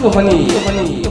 [0.00, 0.48] 골프 허니.
[0.48, 1.02] 허니.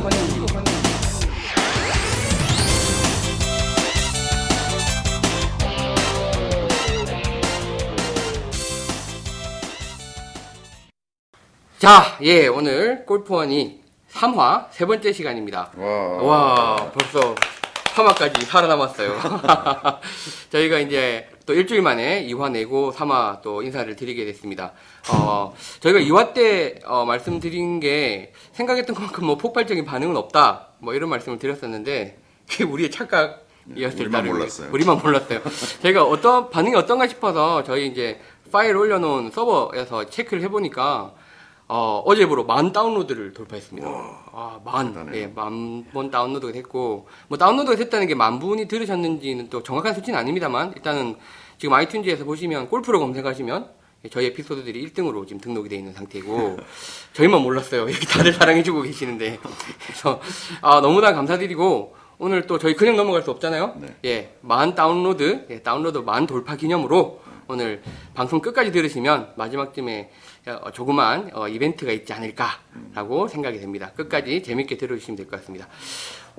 [11.79, 13.81] 자, 예, 오늘 골프원이
[14.13, 15.71] 3화 세 번째 시간입니다.
[15.75, 15.87] 와.
[16.23, 17.35] 와, 벌써
[17.93, 19.19] 3화까지 살아남았어요.
[20.49, 24.73] 저희가 이제 또 일주일 만에 2화 내고 3화 또 인사를 드리게 됐습니다.
[25.13, 30.67] 어, 저희가 2화 때 어, 말씀드린 게 생각했던 것만큼 뭐 폭발적인 반응은 없다.
[30.79, 34.69] 뭐 이런 말씀을 드렸었는데 그게 우리의 착각이었을 우리만 따름이- 몰랐어요.
[34.73, 35.39] 우리만 몰랐어요.
[35.81, 38.19] 저희가 어떤 반응이 어떤가 싶어서 저희 이제
[38.51, 41.13] 파일 올려놓은 서버에서 체크를 해보니까
[41.69, 43.85] 어, 어제부로 만 다운로드를 돌파했습니다.
[44.31, 45.11] 아, 만.
[45.13, 50.71] 예, 만번 다운로드가 됐고, 뭐 다운로드가 됐다는 게 만 분이 들으셨는지는 또 정확한 수치는 아닙니다만,
[50.77, 51.17] 일단은
[51.57, 53.69] 지금 아이튠즈에서 보시면 골프로 검색하시면
[54.05, 56.57] 예, 저희 에피소드들이 1등으로 지금 등록이 되어 있는 상태고,
[57.13, 57.89] 저희만 몰랐어요.
[57.89, 59.39] 이렇게 다들 사랑해주고 계시는데.
[59.87, 60.21] 그래서,
[60.61, 63.75] 아, 너무나 감사드리고, 오늘 또 저희 그냥 넘어갈 수 없잖아요.
[63.79, 63.95] 네.
[64.05, 67.81] 예, 만 다운로드, 예, 다운로드 만 돌파 기념으로 오늘
[68.13, 70.11] 방송 끝까지 들으시면 마지막쯤에
[70.61, 73.91] 어, 조그만 어, 이벤트가 있지 않을까라고 생각이 됩니다.
[73.95, 75.67] 끝까지 재밌게 들어주시면 될 것 같습니다.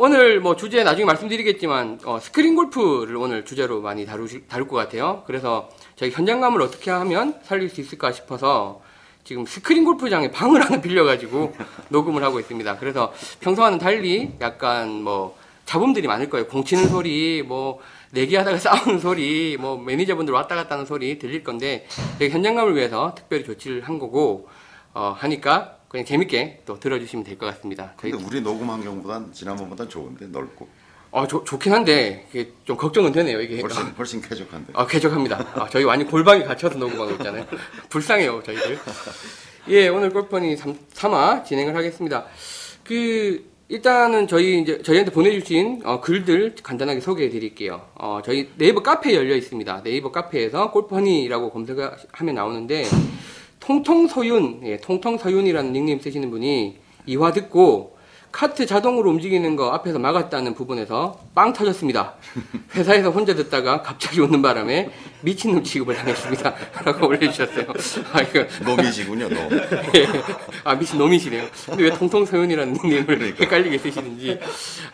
[0.01, 5.25] 오늘 뭐 주제 나중에 말씀드리겠지만 어, 스크린 골프를 오늘 주제로 많이 다루실, 다룰 것 같아요.
[5.27, 8.81] 그래서 저희 현장감을 어떻게 하면 살릴 수 있을까 싶어서
[9.25, 11.53] 지금 스크린 골프장에 방을 하나 빌려가지고
[11.89, 12.79] 녹음을 하고 있습니다.
[12.79, 16.47] 그래서 평소와는 달리 약간 뭐 잡음들이 많을 거예요.
[16.47, 17.81] 공 치는 소리, 뭐
[18.13, 21.89] 내기하다가 싸우는 소리, 뭐 매니저분들 왔다 갔다 하는 소리 들릴 건데
[22.21, 24.49] 저희 현장감을 위해서 특별히 조치를 한 거고
[24.95, 27.95] 어, 하니까 그냥 재밌게 또 들어주시면 될 것 같습니다.
[28.01, 30.69] 저희 근데 우리 녹음 환경보단 지난번보단 좋은데 넓고
[31.11, 33.41] 어, 좋- 좋긴 한데 이게 좀 걱정은 되네요.
[33.41, 34.73] 이게 훨씬 훨씬 쾌적한데.
[34.77, 35.39] 아, 쾌적합니다.
[35.55, 37.47] 아, 저희 완전 골방에 갇혀서 녹음하고 있잖아요.
[37.89, 38.79] 불쌍해요, 저희들.
[39.69, 42.27] 예, 오늘 골퍼니 3 화 진행을 하겠습니다.
[42.85, 47.87] 그, 일단은 저희 이제, 저희한테 보내주신 어, 글들 간단하게 소개해 드릴게요.
[47.95, 49.83] 어, 저희 네이버 카페 열려 있습니다.
[49.85, 52.85] 네이버 카페에서 골퍼니라고 검색하면 나오는데,
[53.61, 57.99] 통통서윤, 예, 통통서윤이라는 닉네임 쓰시는 분이 이화 듣고
[58.31, 62.15] 카트 자동으로 움직이는 거 앞에서 막았다는 부분에서 빵 터졌습니다.
[62.77, 64.91] 회사에서 혼자 듣다가 갑자기 웃는 바람에
[65.23, 66.55] 미친놈 취급을 당했습니다.
[66.85, 67.67] 라고 올려주셨어요.
[68.13, 69.39] 아, 이거, 놈이시군요, 놈.
[69.97, 70.07] 예.
[70.63, 71.49] 아, 미친 놈이시네요.
[71.67, 74.39] 근데 왜 통통서윤이라는 닉네임을 헷갈리게 쓰시는지.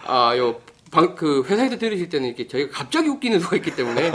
[0.07, 0.61] 아, 요,
[0.93, 4.13] 방, 그, 회사에서 들으실 때는 이렇게 저희가 갑자기 웃기는 수가 있기 때문에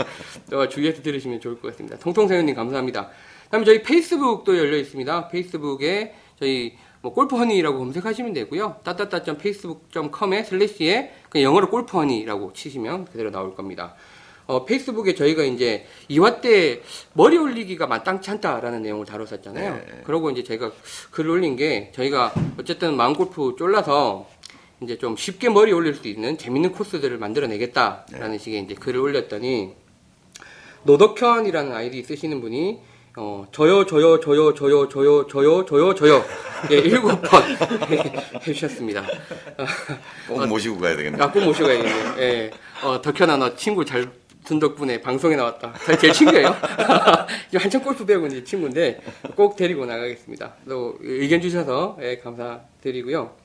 [0.52, 1.98] 어, 주의해서 들으시면 좋을 것 같습니다.
[1.98, 3.10] 통통서윤님 감사합니다.
[3.50, 5.28] 다음에 저희 페이스북도 열려 있습니다.
[5.28, 8.76] 페이스북에 저희 뭐 골프허니라고 검색하시면 되고요.
[8.84, 13.94] 따따따.facebook.com에 슬래시에 그냥 영어로 골프허니라고 치시면 그대로 나올 겁니다.
[14.46, 19.74] 어, 페이스북에 저희가 이제 2화 때 머리 올리기가 마땅치 않다라는 내용을 다뤘었잖아요.
[19.74, 20.02] 네.
[20.04, 20.72] 그러고 이제 저희가
[21.10, 24.28] 글을 올린 게 저희가 어쨌든 마음골프 쫄라서
[24.82, 29.74] 이제 좀 쉽게 머리 올릴 수 있는 재밌는 코스들을 만들어내겠다라는 식의 이제 글을 올렸더니
[30.84, 36.24] 노덕현이라는 아이디 쓰시는 분이 어, 저요, 저요, 저요, 저요, 저요, 저요, 저요, 저요.
[36.70, 37.42] 예, 일곱 번
[38.46, 39.04] 해주셨습니다.
[40.28, 41.18] 꼭 모시고 가야 되겠네.
[41.22, 42.14] 아, 꼭 모시고 가야겠네요.
[42.18, 42.50] 예.
[42.84, 45.74] 어, 덕현아, 너 친구 잘 둔 덕분에 방송에 나왔다.
[45.86, 46.54] 제- 제 친구예요.
[47.58, 49.00] 한참 골프 배우고 있는 친구인데
[49.34, 50.54] 꼭 데리고 나가겠습니다.
[50.68, 53.39] 또 의견 주셔서 예, 감사드리고요.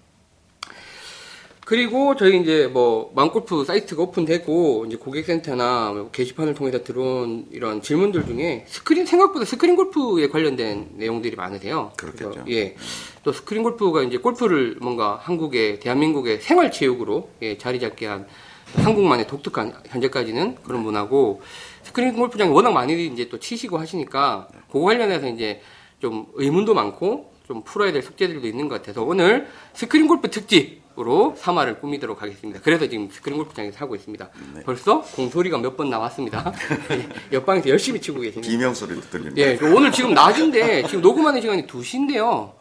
[1.66, 8.28] 그리고 저희 이제 뭐 마음골프 사이트가 오픈되고 이제 고객센터나 뭐 게시판을 통해서 들어온 이런 질문들
[8.28, 11.92] 중에 스크린 생각보다 스크린 골프에 관련된 내용들이 많으세요.
[11.98, 12.46] 그렇겠죠.
[12.50, 12.76] 예.
[13.24, 18.28] 또 스크린 골프가 이제 골프를 뭔가 한국의 대한민국의 생활 체육으로 예, 자리 잡게 한
[18.76, 21.42] 한국만의 독특한 현재까지는 그런 문화고
[21.82, 25.62] 스크린 골프장이 워낙 많이 이제 또 치시고 하시니까 그거 관련해서 이제
[26.00, 31.36] 좀 의문도 많고 좀 풀어야 될 숙제들도 있는 것 같아서 오늘 스크린 골프 특집 으로
[31.38, 32.62] 3화를 꾸미도록 하겠습니다.
[32.64, 34.30] 그래서 지금 스크린 골프장에서 하고 있습니다.
[34.66, 36.54] 벌써 공소리가 몇 번 나왔습니다.
[37.34, 38.48] 옆방에서 열심히 치고 계시는.
[38.48, 39.36] 비명 소리도 들립니다.
[39.38, 42.54] 예, 그 오늘 지금 낮인데 지금 녹음하는 시간이 2시인데요.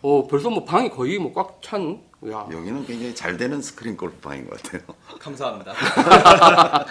[0.00, 2.00] 어, 벌써 뭐 방이 거의 뭐 꽉 찬.
[2.30, 2.46] 야.
[2.52, 4.80] 여기는 굉장히 잘 되는 스크린 골프방인 것 같아요.
[5.18, 5.72] 감사합니다.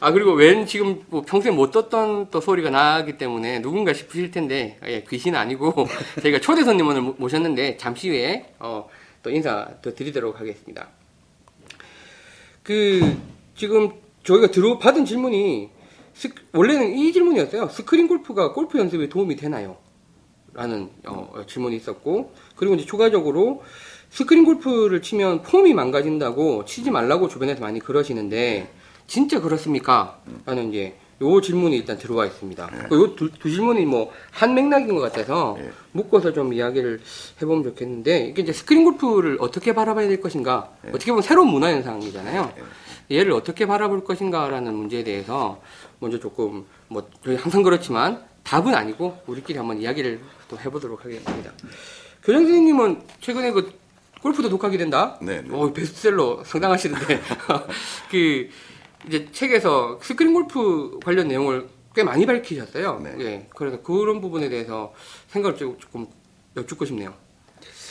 [0.00, 4.78] 아 그리고 웬 지금 뭐 평소에 못 듣던 또 소리가 나기 때문에 누군가 싶으실 텐데
[4.84, 5.86] 예, 귀신 아니고
[6.22, 8.88] 저희가 초대 손님 오늘 모- 모셨는데 잠시 후에 어,
[9.26, 10.86] 또 인사 더 드리도록 하겠습니다.
[12.62, 13.16] 그
[13.56, 13.90] 지금
[14.22, 15.68] 저희가 들어 받은 질문이
[16.14, 17.68] 스- 원래는 이 질문이었어요.
[17.70, 19.78] 스크린 골프가 골프 연습에 도움이 되나요?
[20.54, 23.64] 라는 어, 어, 질문이 있었고 그리고 이제 추가적으로
[24.10, 28.70] 스크린 골프를 치면 폼이 망가진다고 치지 말라고 주변에서 많이 그러시는데
[29.08, 30.22] 진짜 그렇습니까?
[30.44, 32.70] 라는 이제 요 질문이 일단 들어와 있습니다.
[32.72, 32.88] 네.
[32.96, 35.70] 요두 두 질문이 뭐 한 맥락인 것 같아서 네.
[35.92, 37.00] 묶어서 좀 이야기를
[37.40, 40.90] 해보면 좋겠는데 이게 이제 스크린 골프를 어떻게 바라봐야 될 것인가 네.
[40.90, 42.52] 어떻게 보면 새로운 문화 현상이잖아요.
[43.10, 45.60] 얘를 어떻게 바라볼 것인가라는 문제에 대해서
[46.00, 51.50] 먼저 조금 뭐 저희 항상 그렇지만 답은 아니고 우리끼리 한번 이야기를 또 해보도록 하겠습니다.
[52.22, 53.72] 교장 선생님은 최근에 그
[54.20, 55.18] 골프도 독학이 된다.
[55.22, 55.48] 네, 네.
[55.50, 57.20] 어, 베스트셀러 상당하시던데
[58.10, 58.48] 그
[59.06, 63.00] 이제 책에서 스크린 골프 관련 내용을 꽤 많이 밝히셨어요.
[63.00, 63.14] 네.
[63.20, 64.92] 예, 그래서 그런 부분에 대해서
[65.28, 66.06] 생각을 좀- 조금
[66.56, 67.14] 여쭙고 싶네요.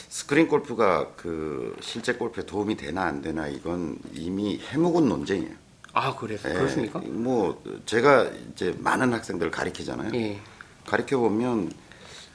[0.08, 5.54] 스크린 골프가 그 실제 골프에 도움이 되나 안 되나 이건 이미 해묵은 논쟁이에요.
[5.92, 7.00] 아, 그래서 예, 그렇습니까?
[7.06, 10.12] 뭐 제가 이제 많은 학생들 가르치잖아요.
[10.14, 10.40] 예.
[10.86, 11.72] 가르쳐 보면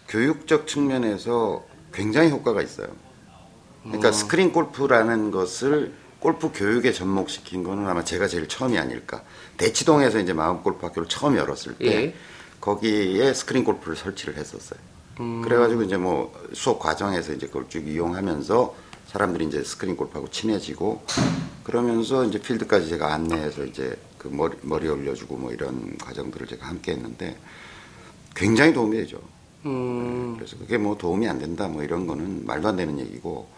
[0.07, 1.63] 교육적 측면에서
[1.93, 2.87] 굉장히 효과가 있어요.
[3.83, 4.11] 그러니까 어.
[4.11, 9.23] 스크린 골프라는 것을 골프 교육에 접목시킨 거는 아마 제가 제일 처음이 아닐까.
[9.57, 12.15] 대치동에서 이제 마음 골프 학교를 처음 열었을 때 예.
[12.61, 14.79] 거기에 스크린 골프를 설치를 했었어요.
[15.19, 15.41] 음.
[15.41, 18.75] 그래가지고 이제 뭐 수업 과정에서 이제 그걸 쭉 이용하면서
[19.07, 21.03] 사람들이 이제 스크린 골프하고 친해지고
[21.63, 26.91] 그러면서 이제 필드까지 제가 안내해서 이제 그 머리, 머리 올려주고 뭐 이런 과정들을 제가 함께
[26.91, 27.35] 했는데
[28.35, 29.19] 굉장히 도움이 되죠.
[29.65, 33.49] 음, 그래서 그게 뭐 도움이 안 된다 뭐 이런 거는 말도 안 되는 얘기고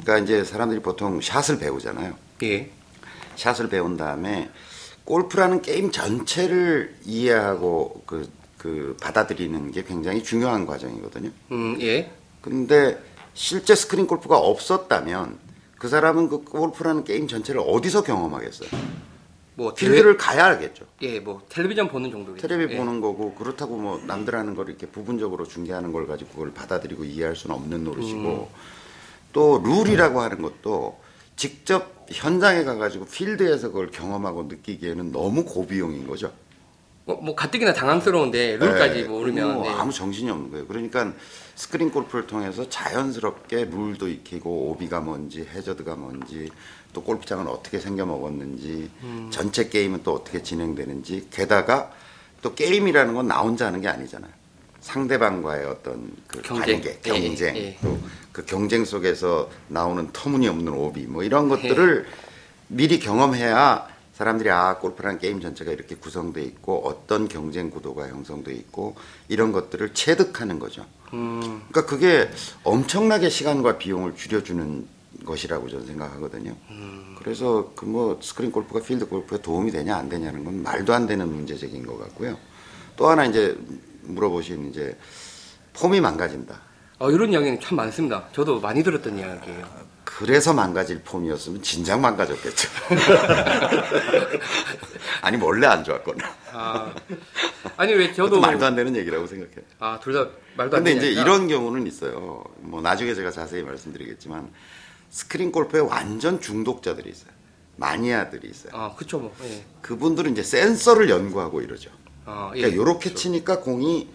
[0.00, 2.14] 그러니까 이제 사람들이 보통 샷을 배우잖아요.
[2.42, 2.70] 예.
[3.36, 4.50] 샷을 배운 다음에
[5.04, 8.28] 골프라는 게임 전체를 이해하고 그,
[8.58, 11.30] 그 받아들이는 게 굉장히 중요한 과정이거든요.
[11.50, 12.10] 음, 예.
[12.40, 13.02] 근데
[13.34, 15.38] 실제 스크린 골프가 없었다면
[15.78, 18.68] 그 사람은 그 골프라는 게임 전체를 어디서 경험하겠어요?
[19.54, 20.84] 뭐 대회- 필드를 가야 알겠죠.
[21.02, 22.46] 예, 뭐 텔레비전 보는 정도겠죠.
[22.48, 22.76] 텔레비 예.
[22.78, 27.36] 보는 거고 그렇다고 뭐 남들 하는 걸 이렇게 부분적으로 중계하는 걸 가지고 그걸 받아들이고 이해할
[27.36, 28.50] 수는 없는 노릇이고
[29.32, 31.00] 또 룰이라고 하는 것도
[31.36, 36.32] 직접 현장에 가가지고 필드에서 그걸 경험하고 느끼기에는 너무 고비용인 거죠.
[37.04, 39.70] 뭐, 뭐 가뜩이나 당황스러운데 룰까지 네, 모르면 뭐 네.
[39.70, 40.66] 아무 정신이 없는 거예요.
[40.68, 41.12] 그러니까
[41.56, 46.48] 스크린 골프를 통해서 자연스럽게 룰도 익히고 오비가 뭔지 해저드가 뭔지
[46.92, 49.28] 또 골프장은 어떻게 생겨 먹었는지 음.
[49.32, 51.90] 전체 게임은 또 어떻게 진행되는지 게다가
[52.40, 54.30] 또 게임이라는 건 나 혼자 하는 게 아니잖아요.
[54.82, 56.82] 상대방과의 어떤 그 경쟁.
[56.82, 57.78] 관계, 예, 경쟁, 예.
[57.82, 62.04] 또그 경쟁 속에서 나오는 터무니없는 오비 뭐 이런 것들을
[62.68, 68.96] 미리 경험해야 사람들이 아 골프라는 게임 전체가 이렇게 구성돼 있고 어떤 경쟁 구도가 형성돼 있고
[69.28, 70.84] 이런 것들을 체득하는 거죠.
[71.12, 71.40] 음,
[71.70, 72.28] 그러니까 그게
[72.64, 74.86] 엄청나게 시간과 비용을 줄여주는
[75.24, 76.54] 것이라고 저는 생각하거든요.
[77.18, 81.28] 그래서 그 뭐 스크린 골프가 필드 골프에 도움이 되냐 안 되냐는 건 말도 안 되는
[81.32, 82.36] 문제적인 것 같고요.
[82.96, 83.56] 또 하나 이제
[84.02, 84.96] 물어보신 이제
[85.74, 86.60] 폼이 망가진다.
[86.98, 88.28] 어, 이런 이야기는 참 많습니다.
[88.32, 89.92] 저도 많이 들었던 이야기예요.
[90.04, 92.68] 그래서 망가질 폼이었으면 진작 망가졌겠죠.
[95.22, 96.28] 아니 원래 안 좋았거나.
[96.52, 96.94] 아,
[97.76, 99.60] 아니 왜 저도 말도 안 되는 얘기라고 생각해요.
[99.78, 101.22] 아, 둘 다 말도 안 근데 되는 이제 이야기라.
[101.34, 102.44] 이런 경우는 있어요.
[102.58, 104.50] 뭐 나중에 제가 자세히 말씀드리겠지만
[105.10, 107.30] 스크린 골프에 완전 중독자들이 있어요.
[107.76, 108.72] 마니아들이 있어요.
[108.74, 109.34] 아, 그쵸 뭐.
[109.44, 109.64] 예.
[109.80, 111.90] 그분들은 이제 센서를 연구하고 이러죠.
[112.24, 112.60] 아, 예.
[112.60, 114.08] 그러니까 요렇게 치니까 공이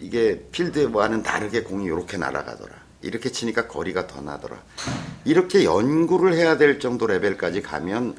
[0.00, 2.74] 이게 필드와는 다르게 공이 요렇게 날아가더라.
[3.02, 4.62] 이렇게 치니까 거리가 더 나더라.
[5.24, 8.16] 이렇게 연구를 해야 될 정도 레벨까지 가면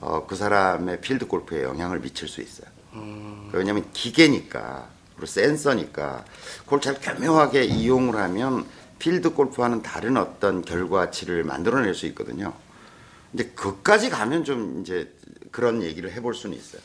[0.00, 2.68] 어, 그 사람의 필드 골프에 영향을 미칠 수 있어요.
[3.52, 6.24] 왜냐하면 기계니까 그리고 센서니까
[6.64, 8.66] 그걸 잘 교묘하게 이용을 하면
[8.98, 12.52] 필드 골프와는 다른 어떤 결과치를 만들어낼 수 있거든요.
[13.30, 15.12] 근데 그까지 가면 좀 이제
[15.50, 16.80] 그런 얘기를 해볼 수는 있어요.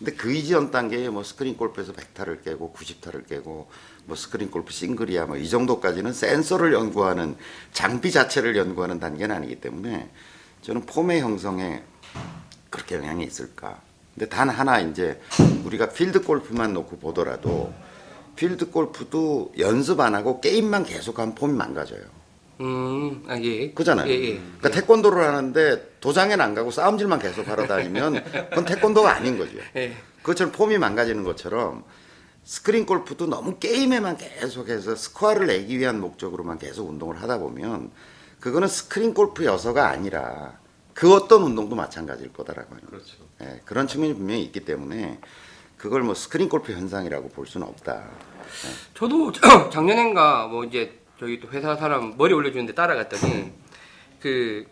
[0.00, 3.68] 근데 그 이전 단계에 뭐 스크린 골프에서 100타를 깨고 90타를 깨고
[4.06, 7.36] 뭐 스크린 골프 싱글이야 뭐 이 정도까지는 센서를 연구하는
[7.72, 10.08] 장비 자체를 연구하는 단계는 아니기 때문에
[10.62, 11.82] 저는 폼의 형성에
[12.70, 13.80] 그렇게 영향이 있을까.
[14.14, 15.20] 근데 단 하나 이제
[15.64, 17.72] 우리가 필드 골프만 놓고 보더라도
[18.36, 22.19] 필드 골프도 연습 안 하고 게임만 계속하면 폼이 망가져요.
[22.60, 23.72] 음, 아, 예.
[23.72, 24.08] 그잖아요.
[24.08, 24.34] 예, 예.
[24.34, 29.56] 그러니까 태권도를 하는데 도장에는 안 가고 싸움질만 계속 하러 다니면 그건 태권도가 아닌 거죠.
[29.76, 29.96] 예.
[30.18, 31.84] 그것처럼 폼이 망가지는 것처럼
[32.44, 37.90] 스크린 골프도 너무 게임에만 계속해서 스코어를 내기 위한 목적으로만 계속 운동을 하다 보면
[38.40, 40.58] 그거는 스크린 골프 여서가 아니라
[40.92, 43.16] 그 어떤 운동도 마찬가지일 거다라고 하는 거죠.
[43.42, 45.18] 예, 그런 측면이 분명히 있기 때문에
[45.78, 48.04] 그걸 뭐 스크린 골프 현상이라고 볼 수는 없다.
[48.94, 49.32] 저도
[49.72, 53.52] 작년엔가 뭐 이제 저희 또 회사 사람 머리 올려주는데 따라갔더니
[54.20, 54.64] 그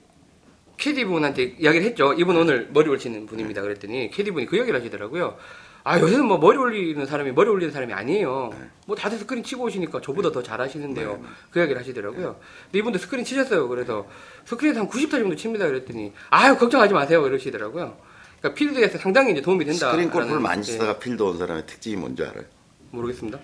[0.79, 2.15] 캐디 분한테 이야기를 했죠.
[2.15, 3.61] 이분 오늘 머리 올리시는 분입니다.
[3.61, 5.37] 그랬더니 캐디 분이 그 이야기를 하시더라고요.
[5.85, 8.53] 아 요새는 뭐 머리 올리는 사람이 머리 올리는 사람이 아니에요.
[8.87, 11.23] 뭐 다들 스크린 치고 오시니까 저보다 더 잘하시는데요.
[11.51, 12.41] 그 이야기를 하시더라고요.
[12.65, 13.69] 근데 이분도 스크린 치셨어요.
[13.69, 14.09] 그래서
[14.47, 15.67] 스크린에서 한 90타 정도 칩니다.
[15.67, 17.27] 그랬더니 아유 걱정하지 마세요.
[17.27, 17.99] 이러시더라고요.
[18.39, 19.91] 그러니까 필드에서 상당히 이제 도움이 된다.
[19.91, 22.45] 스크린 골프를 많이 예, 쓰다가 필드 온 사람의 특징이 뭔지 알아요?
[22.91, 23.39] 모르겠습니다.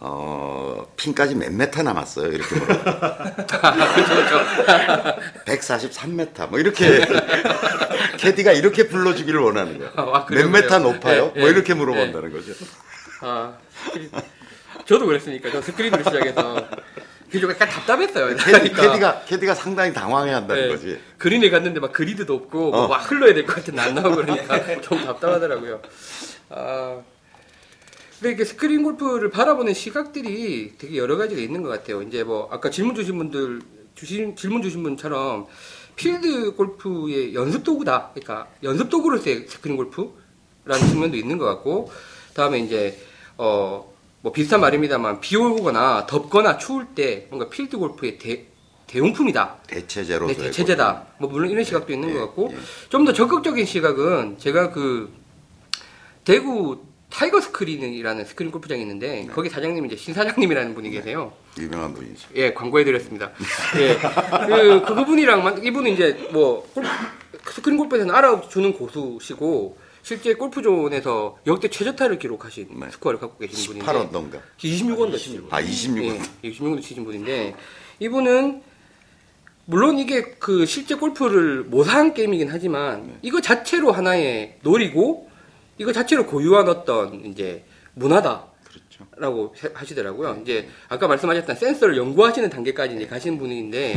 [0.00, 2.32] 어, 핀까지 몇 메타 남았어요?
[2.32, 2.66] 이렇게 물어.
[2.66, 3.46] 그렇죠,
[5.46, 6.48] 143m.
[6.50, 7.00] 뭐 이렇게
[8.18, 9.90] 캐디가 이렇게 불러 주기를 원하는 거야.
[9.96, 10.78] 아, 몇 메타?
[10.80, 11.32] 높아요?
[11.36, 11.52] 예, 뭐 예.
[11.52, 12.52] 이렇게 물어본다는 거죠.
[13.20, 13.54] 아.
[14.86, 16.68] 저도 그랬으니까 저 스크린으로 시작해서
[17.26, 18.36] 그게 좀 약간 답답했어요.
[18.36, 18.82] 캐디, 그러니까.
[18.82, 20.68] 캐디가 캐디가 상당히 당황해한다는 네.
[20.68, 21.00] 거지.
[21.18, 22.88] 그린에 갔는데 막 그리드도 없고 뭐 어.
[22.88, 25.80] 막 흘러야 될 것 같은데 안 나오고 그러니까 좀 답답하더라고요.
[26.50, 26.98] 아,
[28.24, 32.00] 근데 이게 스크린 골프를 바라보는 시각들이 되게 여러 가지가 있는 것 같아요.
[32.00, 33.60] 이제 뭐 아까 질문 주신 분들
[33.94, 35.46] 주신 질문 주신 분처럼
[35.94, 38.12] 필드 골프의 연습 도구다.
[38.14, 41.92] 그러니까 연습 도구로서의 스크린 골프라는 측면도 있는 것 같고
[42.34, 42.98] 다음에 이제
[43.36, 48.46] 어 뭐 비슷한 말입니다만 비 오거나 덥거나 추울 때 뭔가 필드 골프의 대,
[48.86, 49.56] 대용품이다.
[49.66, 50.32] 대체제로서.
[50.32, 51.08] 네, 대체제다.
[51.18, 52.56] 뭐 물론 이런 시각도 있는 예, 것 같고 예.
[52.88, 55.12] 좀더 적극적인 시각은 제가 그
[56.24, 56.80] 대구
[57.14, 61.32] 타이거 스크린이라는 스크린 골프장이 있는데 거기 사장님이 이제 신 사장님이라는 분이 계세요.
[61.58, 62.28] 유명한 분이죠.
[62.34, 63.30] 예, 광고해드렸습니다.
[63.78, 66.84] 예, 그, 그 그분이랑 만- 이분은 이제 뭐 골-
[67.52, 72.90] 스크린 골프에서는 알아주는 고수시고 실제 골프존에서 역대 최저타를 기록하신 네.
[72.90, 74.40] 스코어를 갖고 계신 분인데 18원던가.
[74.58, 75.46] 26원도 치신 분.
[75.50, 76.20] 아, 26원.
[76.44, 77.54] 예, 26원도 치신 분인데
[78.00, 78.62] 이분은
[79.66, 83.18] 물론 이게 그 실제 골프를 모사한 게임이긴 하지만 네.
[83.22, 85.30] 이거 자체로 하나의 놀이고
[85.78, 87.64] 이거 자체로 고유한 어떤 이제
[87.94, 88.46] 문화다.
[88.64, 89.06] 그렇죠.
[89.16, 90.38] 라고 세- 하시더라고요.
[90.42, 93.92] 이제 아까 말씀하셨던 센서를 연구하시는 단계까지 이제 가신 분인데,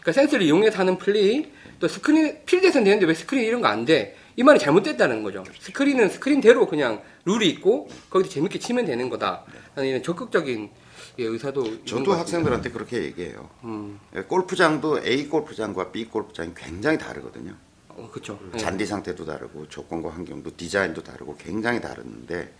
[0.00, 4.16] 그러니까 센서를 이용해서 하는 플레이, 또 스크린 필드에서는 되는데 왜 스크린 이런 거 안 돼?
[4.36, 5.44] 이 말이 잘못됐다는 거죠.
[5.60, 9.44] 스크린은 스크린대로 그냥 룰이 있고 거기서 재밌게 치면 되는 거다.
[9.74, 10.70] 라는 이런 적극적인
[11.18, 12.12] 예, 의사도 저도.
[12.12, 13.48] 학생들한테 그렇게 얘기해요.
[13.64, 17.54] 음, 예, 골프장도 A 골프장과 B 골프장이 굉장히 다르거든요.
[17.96, 18.38] 어, 그렇죠.
[18.58, 22.52] 잔디 상태도 다르고 조건과 환경도 디자인도 다르고 굉장히 다른데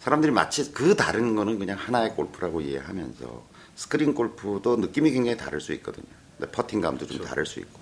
[0.00, 3.42] 사람들이 마치 그 다른 거는 그냥 하나의 골프라고 이해하면서
[3.76, 6.06] 스크린 골프도 느낌이 굉장히 다를 수 있거든요.
[6.38, 7.78] 근데 퍼팅감도 좀 다를 수 있고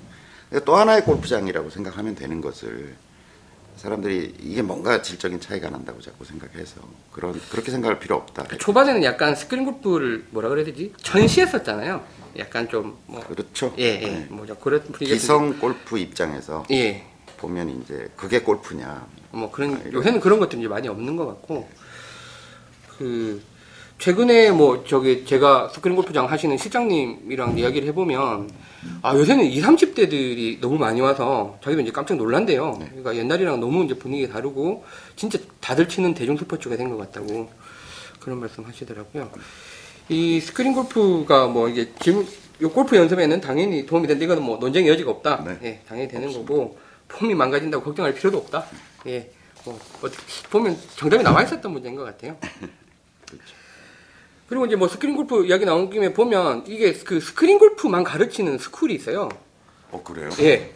[0.64, 2.96] 또 하나의 골프장이라고 생각하면 되는 것을
[3.76, 6.80] 사람들이 이게 뭔가 질적인 차이가 난다고 자꾸 생각해서
[7.12, 8.44] 그런 그렇게 생각할 필요 없다.
[8.58, 10.92] 초반에는 약간 스크린 골프를 뭐라 그래야 되지?
[11.00, 12.04] 천시했었잖아요.
[12.38, 13.74] 약간 좀 뭐, 그렇죠.
[13.78, 14.26] 예, 예, 네.
[14.28, 17.04] 뭐 그런 분위기가 기성 골프 입장에서 좀- 예,
[17.38, 21.68] 보면 이제 그게 골프냐 뭐 그런 아, 요새는 그런 것들이 이제 많이 없는 것 같고
[22.98, 23.42] 그
[23.98, 28.48] 최근에 뭐 저기 제가 스크린 골프장 하시는 실장님이랑 이야기를 해보면
[29.02, 32.76] 아 요새는 20, 30대들이 너무 많이 와서 자기도 이제 깜짝 놀란대요.
[32.78, 32.86] 네.
[32.90, 34.84] 그러니까 옛날이랑 너무 이제 분위기가 다르고
[35.16, 37.50] 진짜 다들 치는 대중 스포츠가 된 것 같다고
[38.20, 39.30] 그런 말씀 하시더라고요.
[40.08, 42.26] 이 스크린 골프가 뭐 이게 지금
[42.62, 44.24] 요 골프 연습에는 당연히 도움이 된다.
[44.24, 45.44] 이거는 뭐 논쟁의 여지가 없다.
[45.44, 45.58] 네.
[45.62, 48.66] 예, 당연히 되는 거고 폼이 망가진다고 걱정할 필요도 없다.
[49.06, 49.30] 예,
[49.64, 52.36] 뭐 어떻게 보면 정답이 나와 있었던 문제인 것 같아요.
[54.48, 58.94] 그리고 이제 뭐 스크린 골프 이야기 나온 김에 보면 이게 그 스크린 골프만 가르치는 스쿨이
[58.94, 59.28] 있어요.
[59.90, 60.30] 어 그래요?
[60.40, 60.72] 예,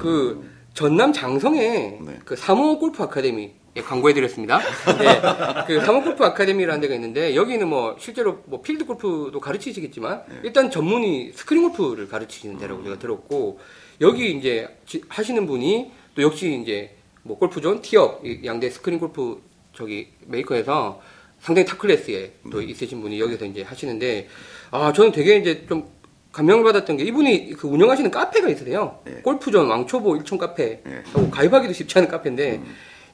[0.00, 2.18] 그 전남 장성에 네.
[2.24, 4.60] 그 삼호 골프 아카데미 예, 광고해드렸습니다.
[4.60, 10.70] 예, 그 삼호 골프 아카데미라는 데가 있는데 여기는 뭐 실제로 뭐 필드 골프도 가르치시겠지만 일단
[10.70, 13.58] 전문이 스크린 골프를 가르치시는 데라고 제가 들었고
[14.00, 19.42] 여기 이제 지- 하시는 분이 또 역시 이제 뭐 골프존 티업 이 양대 스크린 골프
[19.74, 21.00] 저기 메이커에서
[21.40, 24.28] 상당히 탑 클래스에 또 있으신 분이 여기서 이제 하시는데
[24.70, 25.88] 아 저는 되게 이제 좀
[26.30, 28.98] 감명을 받았던 게 이분이 그 운영하시는 카페가 있으세요.
[29.04, 29.14] 네.
[29.22, 30.80] 골프존 왕초보 일촌 카페.
[30.84, 31.02] 네.
[31.12, 32.60] 하고 가입하기도 쉽지 않은 카페인데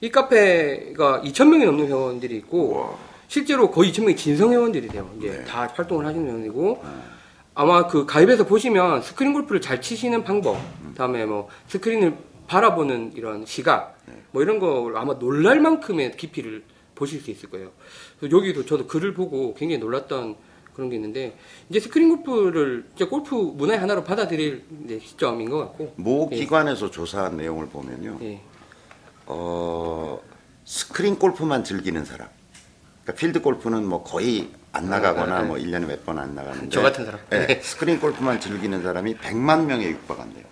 [0.01, 2.99] 이 카페가 2,000명이 넘는 회원들이 있고 우와.
[3.29, 5.11] 실제로 거의 2,000명이 진성 회원들이래요.
[5.19, 5.45] 이제 네.
[5.45, 6.83] 다 활동을 하시는 회원이고
[7.55, 10.57] 아마 그 가입해서 보시면 스크린 골프를 잘 치시는 방법,
[10.89, 12.15] 그다음에 뭐 스크린을
[12.47, 13.99] 바라보는 이런 시각,
[14.33, 16.65] 뭐 이런 걸 아마 놀랄 만큼의 깊이를
[16.95, 17.71] 보실 수 있을 거예요.
[18.19, 20.37] 그래서 여기도 저도 글을 보고 굉장히 놀랐던
[20.75, 21.37] 그런 게 있는데
[21.69, 26.37] 이제 스크린 골프를 이제 골프 문화의 하나로 받아들일 이제 시점인 것 같고, 모 예.
[26.37, 28.19] 기관에서 조사한 내용을 보면요.
[28.23, 28.41] 예,
[29.33, 30.21] 어,
[30.65, 32.29] 스크린 골프만 즐기는 사람.
[33.05, 35.47] 그러니까 필드 골프는 뭐 거의 안 나가거나 아, 네.
[35.49, 37.21] 뭐 1년에 몇 번 안 나가는데 저 같은 사람.
[37.33, 40.45] 예, 스크린 골프만 즐기는 사람이 100만 명에 육박한대요.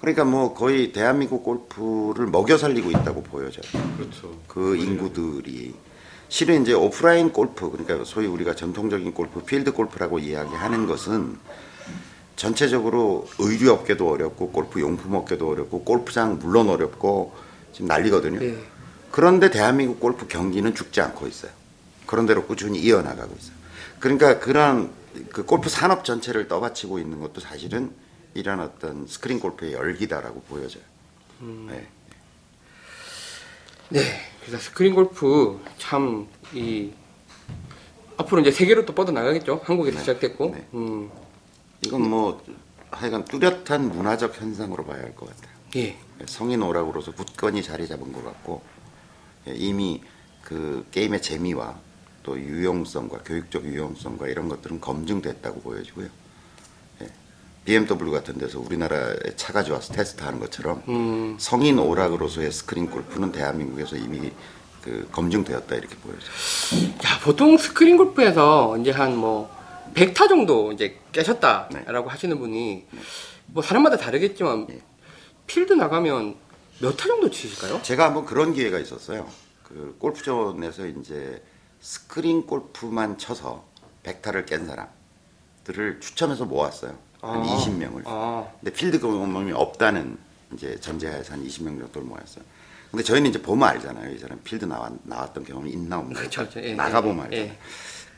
[0.00, 3.82] 그러니까 뭐 거의 대한민국 골프를 먹여 살리고 있다고 보여져요.
[3.98, 4.34] 그렇죠.
[4.46, 5.74] 그 인구들이
[6.28, 11.38] 실은 이제 오프라인 골프 그러니까 소위 우리가 전통적인 골프 필드 골프라고 이야기하는 것은
[12.44, 17.34] 전체적으로 의류 업계도 어렵고 골프 용품 업계도 어렵고 골프장 물론 어렵고
[17.74, 18.42] 지금 난리거든요.
[18.42, 18.58] 예.
[19.10, 21.52] 그런데 대한민국 골프 경기는 죽지 않고 있어요.
[22.06, 23.54] 그런 대로 꾸준히 이어나가고 있어요.
[23.98, 24.90] 그러니까 그런
[25.32, 27.92] 그 골프 산업 전체를 떠받치고 있는 것도 사실은
[28.32, 30.82] 이런 어떤 스크린 골프의 열기다라고 보여져요.
[31.40, 31.86] 네.
[33.90, 34.00] 네,
[34.40, 36.90] 그래서 스크린 골프 참 이
[38.16, 39.60] 앞으로 이제 세계로 또 뻗어 나가겠죠.
[39.64, 40.00] 한국에서 네.
[40.04, 40.66] 시작됐고, 네.
[40.74, 41.10] 음,
[41.82, 42.42] 이건 뭐
[42.90, 45.50] 하여간 뚜렷한 문화적 현상으로 봐야 할 것 같아요.
[45.76, 45.96] 예,
[46.26, 48.62] 성인 오락으로서 굳건히 자리 잡은 것 같고
[49.48, 50.02] 예, 이미
[50.42, 51.78] 그 게임의 재미와
[52.22, 56.08] 또 유용성과 교육적 유용성과 이런 것들은 검증됐다고 보여지고요.
[57.02, 57.06] 예,
[57.64, 64.32] BMW 같은 데서 우리나라에 차가 좋아서 테스트하는 것처럼 음, 성인 오락으로서의 스크린 골프는 대한민국에서 이미
[64.82, 66.30] 그 검증되었다 이렇게 보여져요.
[67.00, 69.59] 자 보통 스크린 골프에서 이제 한뭐
[69.94, 72.86] 100타 정도 이제 깨셨다라고 하시는 분이
[73.46, 74.80] 뭐 사람마다 다르겠지만 네.
[75.46, 76.36] 필드 나가면
[76.80, 77.82] 몇 타 정도 치실까요?
[77.82, 79.28] 제가 한번 그런 기회가 있었어요.
[79.64, 81.42] 그 골프존에서 이제
[81.80, 83.64] 스크린 골프만 쳐서
[84.02, 86.96] 100타를 깬 사람들을 추첨해서 모았어요.
[87.20, 87.44] 한 아.
[87.44, 88.02] 20명을.
[88.06, 90.16] 아, 근데 필드 경험이 없다는
[90.54, 92.44] 이제 전제하에서 한 20명 정도를 모았어요.
[92.90, 94.12] 근데 저희는 이제 보면 알잖아요.
[94.14, 96.18] 이 사람 필드 나왔, 나왔던 경험이 있나 없나.
[96.18, 96.48] 그렇죠.
[96.56, 97.58] 예, 나가보면 예, 알잖아요.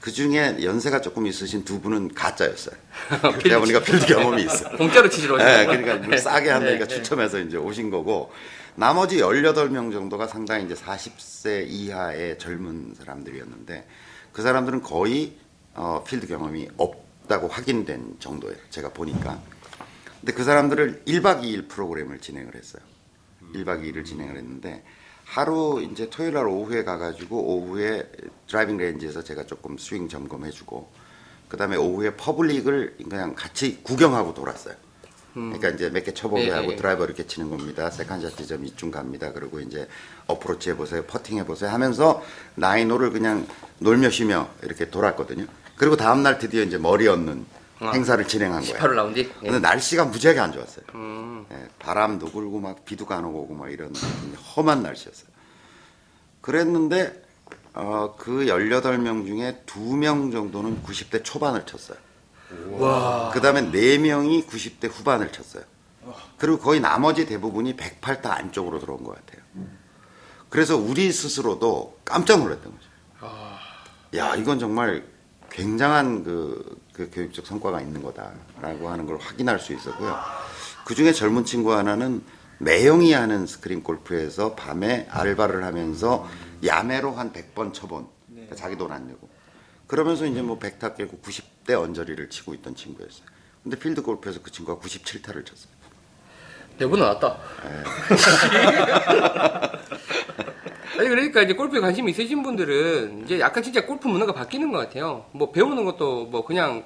[0.03, 2.75] 그 중에 연세가 조금 있으신 두 분은 가짜였어요.
[3.41, 4.77] 제가 보니까 필드 경험이 있어요.
[4.77, 5.65] 공짜로 치시러 오신 네?
[5.65, 6.95] 그러니까 뭐 싸게 한다니까 네, 네.
[6.97, 8.33] 추첨해서 이제 오신 거고
[8.75, 13.87] 나머지 18명 정도가 상당히 이제 40세 이하의 젊은 사람들이었는데
[14.33, 15.37] 그 사람들은 거의
[15.75, 18.57] 어, 필드 경험이 없다고 확인된 정도예요.
[18.71, 19.41] 제가 보니까.
[20.19, 22.83] 근데 그 사람들을 1박 2일 프로그램을 진행을 했어요.
[23.55, 24.83] 1박 2일을 진행을 했는데
[25.37, 28.07] 하루 이제 토요일 날 오후에 가가지고 오후에
[28.49, 30.91] driving range에서 제가 조금 스윙 점검해주고
[31.49, 34.75] 그 다음에 오후에 public을 그냥 같이 구경하고 돌았어요.
[35.33, 36.77] 그러니까 이제 몇 개 쳐보게 예, 예, 하고 예.
[36.77, 37.89] 드라이버 이렇게 치는 겁니다.
[37.91, 39.33] second shot 지점 이쯤 갑니다.
[39.33, 39.89] 그리고 이제
[40.27, 41.03] 어프로치 해보세요.
[41.05, 41.71] 퍼팅 해보세요.
[41.71, 42.23] 하면서
[42.57, 43.47] nine hole을 그냥
[43.79, 45.47] 놀며 쉬며 이렇게 돌았거든요.
[45.77, 47.47] 그리고 다음날 드디어 이제 머리 얹는
[47.83, 47.93] 아.
[47.93, 48.77] 행사를 진행한 거예요.
[48.77, 49.19] 18홀 라운드.
[49.19, 49.25] 예.
[49.25, 50.85] 근데 날씨가 무지하게 안 좋았어요.
[50.95, 53.93] 음, 예, 바람도 불고 막 비도 간오고 오고 막 이런
[54.57, 55.27] 험한 날씨였어요.
[56.41, 57.23] 그랬는데
[57.75, 61.99] 어, 그 18명 중에 2명 정도는 90대 초반을 쳤어요.
[62.73, 65.65] 와, 그 다음에 4명이 90대 후반을 쳤어요.
[66.37, 69.43] 그리고 거의 나머지 대부분이 108타 안쪽으로 들어온 것 같아요.
[70.51, 72.89] 그래서 우리 스스로도 깜짝 놀랐던 거죠.
[74.17, 75.05] 야, 이건 정말
[75.51, 80.17] 굉장한 그, 그 교육적 성과가 있는 거다라고 하는 걸 확인할 수 있었고요.
[80.85, 82.23] 그 중에 젊은 친구 하나는
[82.59, 86.29] 매형이 하는 스크린 골프에서 밤에 알바를 하면서
[86.65, 89.29] 야매로 한 100번 쳐본 그러니까 자기 돈 안 내고
[89.87, 93.25] 그러면서 이제 뭐 100타 깨고 90대 언저리를 치고 있던 친구였어요.
[93.63, 95.73] 근데 필드 골프에서 그 친구가 97타를 쳤어요.
[96.79, 97.37] 대본 나왔다.
[100.99, 105.27] 아니 그러니까 이제 골프에 관심 있으신 분들은 이제 약간 진짜 골프 문화가 바뀌는 것 같아요.
[105.33, 106.85] 뭐 배우는 것도 뭐 그냥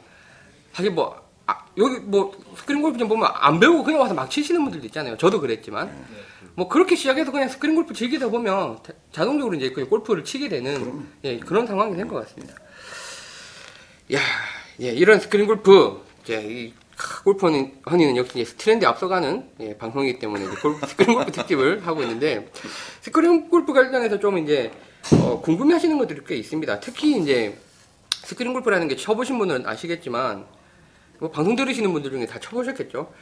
[0.72, 4.62] 사실 뭐 아, 여기 뭐 스크린 골프 좀 보면 안 배우고 그냥 와서 막 치시는
[4.64, 5.16] 분들도 있잖아요.
[5.16, 5.90] 저도 그랬지만
[6.54, 11.06] 뭐 그렇게 시작해서 그냥 스크린 골프 즐기다 보면 자- 자동적으로 이제 그 골프를 치게 되는
[11.24, 12.54] 예, 그런 상황이 된 것 같습니다.
[14.14, 14.20] 야,
[14.80, 16.72] 예, 이런 스크린 골프 이제
[17.24, 22.50] 골프 허니, 허니는 역시 트렌드에 앞서가는 예, 방송이기 때문에 골프, 스크린 골프 특집을 하고 있는데
[23.00, 24.70] 스크린 골프 관련해서 좀 이제
[25.12, 26.80] 어, 궁금해하시는 것들이 꽤 있습니다.
[26.80, 27.56] 특히 이제
[28.24, 30.46] 스크린 골프라는 게 쳐보신 분은 아시겠지만
[31.18, 33.12] 뭐 방송 들으시는 분들 중에 다 쳐보셨겠죠.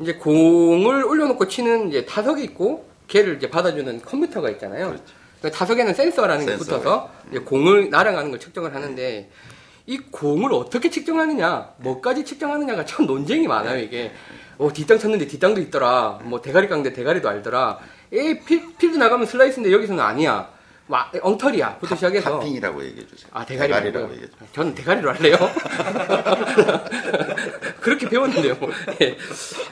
[0.00, 4.96] 이제 공을 올려놓고 치는 이제 타석이 있고 걔를 이제 받아주는 컴퓨터가 있잖아요.
[5.42, 9.30] 그 타석에는 센서라는 게 센서가 붙어서 이제 공을 날아가는 걸 측정을 하는데
[9.86, 14.12] 이 공을 어떻게 측정하느냐, 뭐까지 측정하느냐가 참 논쟁이 많아요 이게.
[14.56, 16.20] 어 뒷땅 쳤는데 뒷땅도 있더라.
[16.22, 17.78] 뭐 대가리 깠는데 대가리도 알더라.
[18.12, 20.48] 에 필, 필드 나가면 슬라이스인데 여기서는 아니야.
[20.86, 23.28] 막 엉터리야.부터 시작해서 topping이라고 얘기해 주세요.
[23.32, 24.12] 아 대가리 대가리라고.
[24.12, 24.48] 얘기해 주세요.
[24.52, 25.36] 저는 대가리로 할래요.
[27.80, 28.56] 그렇게 배웠는데요.
[29.02, 29.16] 예.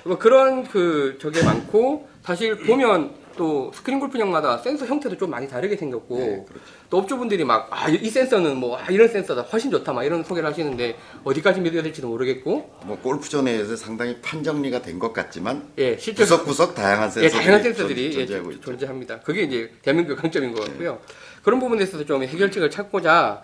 [0.04, 5.76] 뭐 그런 그 저게 많고 사실 보면 또 스크린 골프장마다 센서 형태도 좀 많이 다르게
[5.76, 6.64] 생겼고 네, 그렇죠.
[6.90, 10.48] 또 업주분들이 막 아 이 센서는 뭐 아, 이런 센서다 훨씬 좋다 막 이런 소개를
[10.48, 16.22] 하시는데 어디까지 믿어야 될지도 모르겠고 뭐 골프존에서 상당히 판 정리가 된 것 같지만 예 실제
[16.22, 18.60] 구석구석 다양한 예, 센서들이 다양한 센서들이 존- 예, 존재하고 존- 있죠.
[18.60, 18.64] 네.
[18.72, 19.20] 존재합니다.
[19.20, 20.98] 그게 이제 대한민국의 강점인 것 같고요.
[21.42, 23.42] 그런 부분에 있어서 좀 해결책을 찾고자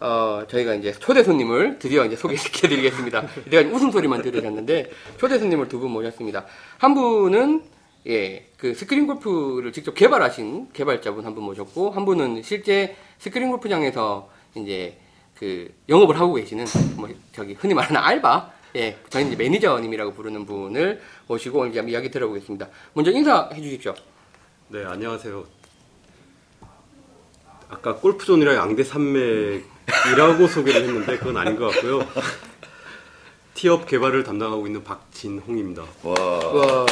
[0.00, 3.24] 어, 저희가 이제 초대 손님을 드디어 이제 소개시켜드리겠습니다.
[3.50, 6.44] 내가 웃음소리만 들으셨는데 초대 손님을 두 분 모셨습니다.
[6.78, 7.62] 한 분은
[8.08, 14.30] 예, 그 스크린 골프를 직접 개발하신 개발자분 한 분 모셨고 한 분은 실제 스크린 골프장에서
[14.54, 15.00] 이제
[15.36, 21.00] 그 영업을 하고 계시는 뭐 저기 흔히 말하는 알바 예, 저희는 이제 매니저님이라고 부르는 분을
[21.26, 22.68] 모시고 이제 이야기 들어보겠습니다.
[22.92, 23.96] 먼저 인사해 주십시오.
[24.68, 25.44] 네, 안녕하세요.
[27.68, 32.06] 아까 골프존이랑 양대 산맥이라고 소개를 했는데 그건 아닌 것 같고요.
[33.54, 35.82] 티업 개발을 담당하고 있는 박진홍입니다.
[36.04, 36.86] 와, 와,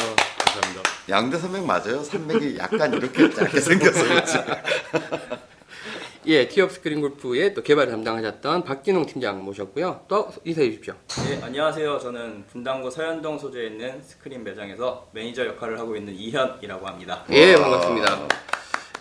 [0.51, 0.81] 감사합니다.
[1.09, 2.03] 양대 산맥 맞아요?
[2.03, 4.37] 산맥이 약간 이렇게 짧게 그렇지.
[6.27, 10.05] 예, 티업 스크린 골프의 또 개발을 담당하셨던 박진홍 팀장 모셨고요.
[10.07, 10.93] 또 인사해 주십시오.
[11.27, 11.97] 네, 안녕하세요.
[11.97, 17.25] 저는 분당구 서현동 소재에 있는 스크린 매장에서 매니저 역할을 하고 있는 이현이라고 합니다.
[17.31, 18.27] 예, 반갑습니다.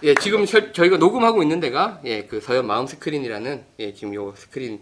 [0.05, 4.33] 예, 지금 저, 저희가 녹음하고 있는 데가 예, 그 서현 마음 스크린이라는 예, 지금 요
[4.35, 4.81] 스크린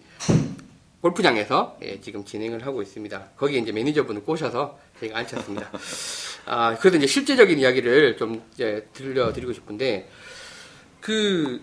[1.01, 3.31] 골프장에서 예, 지금 진행을 하고 있습니다.
[3.37, 5.71] 거기에 이제 매니저분을 꼬셔서 저희가 앉혔습니다.
[6.47, 10.09] 아, 그래서 이제 실제적인 이야기를 좀 이제 들려드리고 싶은데
[11.01, 11.61] 그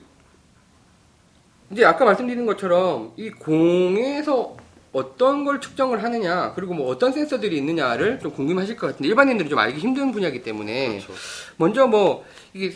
[1.72, 4.56] 이제 아까 말씀드린 것처럼 이 공에서
[4.94, 9.60] 어떤 걸 측정을 하느냐 그리고 뭐 어떤 센서들이 있느냐를 좀 궁금하실 것 같은데 일반인들은 좀
[9.60, 11.14] 알기 힘든 분야이기 때문에 그렇죠.
[11.58, 12.74] 먼저 뭐 이게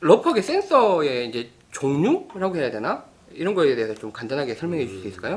[0.00, 5.36] 러프하게 센서의 이제 종류라고 해야 되나 이런 거에 대해서 좀 간단하게 설명해 주실 수 있을까요?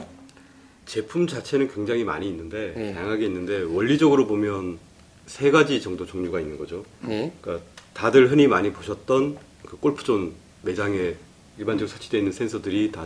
[0.87, 2.93] 제품 자체는 굉장히 많이 있는데 네.
[2.93, 4.79] 다양하게 있는데 원리적으로 보면
[5.27, 6.85] 세 가지 정도 종류가 있는 거죠.
[7.01, 7.33] 네.
[7.41, 10.31] 그러니까 다들 흔히 많이 보셨던 그 골프존
[10.63, 11.15] 매장에
[11.57, 13.05] 일반적으로 설치되어 있는 센서들이 다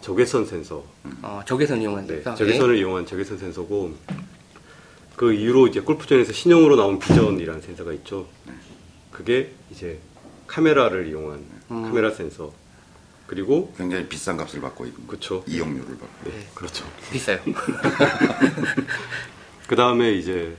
[0.00, 0.84] 적외선 센서,
[1.22, 2.34] 어, 적외선 이용한 네, 센서.
[2.34, 3.94] 적외선을 이용한 적외선 센서고
[5.14, 8.26] 그 이후로 이제 골프존에서 신형으로 나온 비전이라는 센서가 있죠.
[9.10, 9.98] 그게 이제
[10.46, 11.82] 카메라를 이용한 음.
[11.82, 12.52] 카메라 센서
[13.32, 15.06] 그리고 굉장히 비싼 값을 받고 있는 거.
[15.06, 15.42] 그렇죠.
[15.46, 16.30] 이용료를 받고.
[16.30, 16.84] 네, 그렇죠.
[17.08, 17.38] 예, 비싸요.
[19.66, 20.54] 그 다음에 이제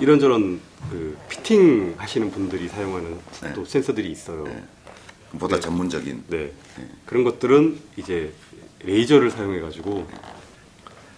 [0.00, 0.58] 이런저런
[0.90, 3.52] 그 피팅 하시는 분들이 사용하는 네.
[3.52, 4.44] 또 센서들이 있어요.
[4.44, 4.64] 네.
[5.38, 6.24] 보다 전문적인.
[6.28, 6.50] 네.
[7.04, 8.32] 그런 것들은 이제
[8.84, 10.08] 레이저를 사용해 가지고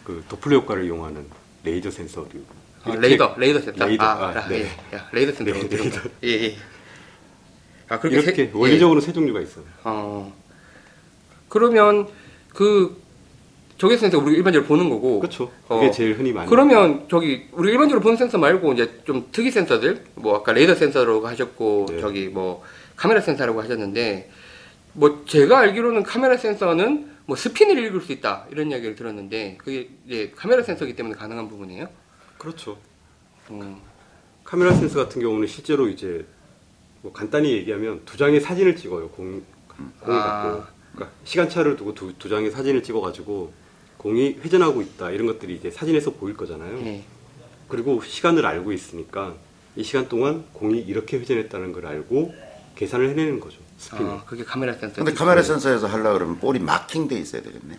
[0.03, 1.25] 그 도플러 효과를 이용하는
[1.63, 2.27] 레이저 센서
[2.83, 3.87] 어, 레이더, 레이더 센서.
[3.87, 4.69] 레이더, 아, 아, 아, 네.
[4.93, 4.97] 예.
[4.97, 5.53] 야, 레이더 센서.
[5.53, 6.03] 네, 레이더.
[6.03, 6.11] 거.
[6.25, 6.57] 예, 예.
[7.89, 9.65] 아, 그렇게 이렇게 세- 원리적으로 세 종류가 있어요.
[9.69, 9.71] 예.
[9.85, 10.40] 어.
[11.51, 12.09] 그러면
[12.55, 12.97] 그
[13.77, 15.21] 적외선 센서 우리가 일반적으로 보는 거고.
[15.21, 15.51] 그렇죠.
[15.69, 15.91] 그게 어.
[15.91, 20.37] 제일 흔히 많이 그러면 저기 우리 일반적으로 보는 센서 말고 이제 좀 특이 센서들 뭐
[20.37, 22.01] 아까 레이더 센서라고 하셨고 네.
[22.01, 22.63] 저기 뭐
[22.97, 24.31] 카메라 센서라고 하셨는데
[24.93, 30.33] 뭐 제가 알기로는 카메라 센서는 뭐 스핀을 읽을 수 있다 이런 이야기를 들었는데 그게 이제
[30.37, 31.89] 카메라 센서기 때문에 가능한 부분이에요.
[32.37, 32.77] 그렇죠.
[33.51, 33.79] 음.
[34.45, 36.27] 카메라 센서 같은 경우는 실제로 이제
[37.01, 39.09] 뭐 간단히 얘기하면 두 장의 사진을 찍어요.
[39.09, 39.43] 공
[40.01, 40.43] 공을 아.
[40.43, 43.53] 갖고 그러니까 시간차를 두고 두, 두 장의 사진을 찍어 가지고
[43.97, 46.79] 공이 회전하고 있다 이런 것들이 이제 사진에서 보일 거잖아요.
[46.87, 47.05] 예.
[47.69, 49.35] 그리고 시간을 알고 있으니까
[49.77, 52.35] 이 시간 동안 공이 이렇게 회전했다는 걸 알고
[52.77, 53.59] 계산을 해내는 거죠.
[53.79, 54.09] 스피을.
[54.11, 54.97] 아, 그게 카메라 센서.
[54.97, 57.79] 근데 카메라 센서에서 하려 그러면 볼이 마킹돼 있어야 되겠네.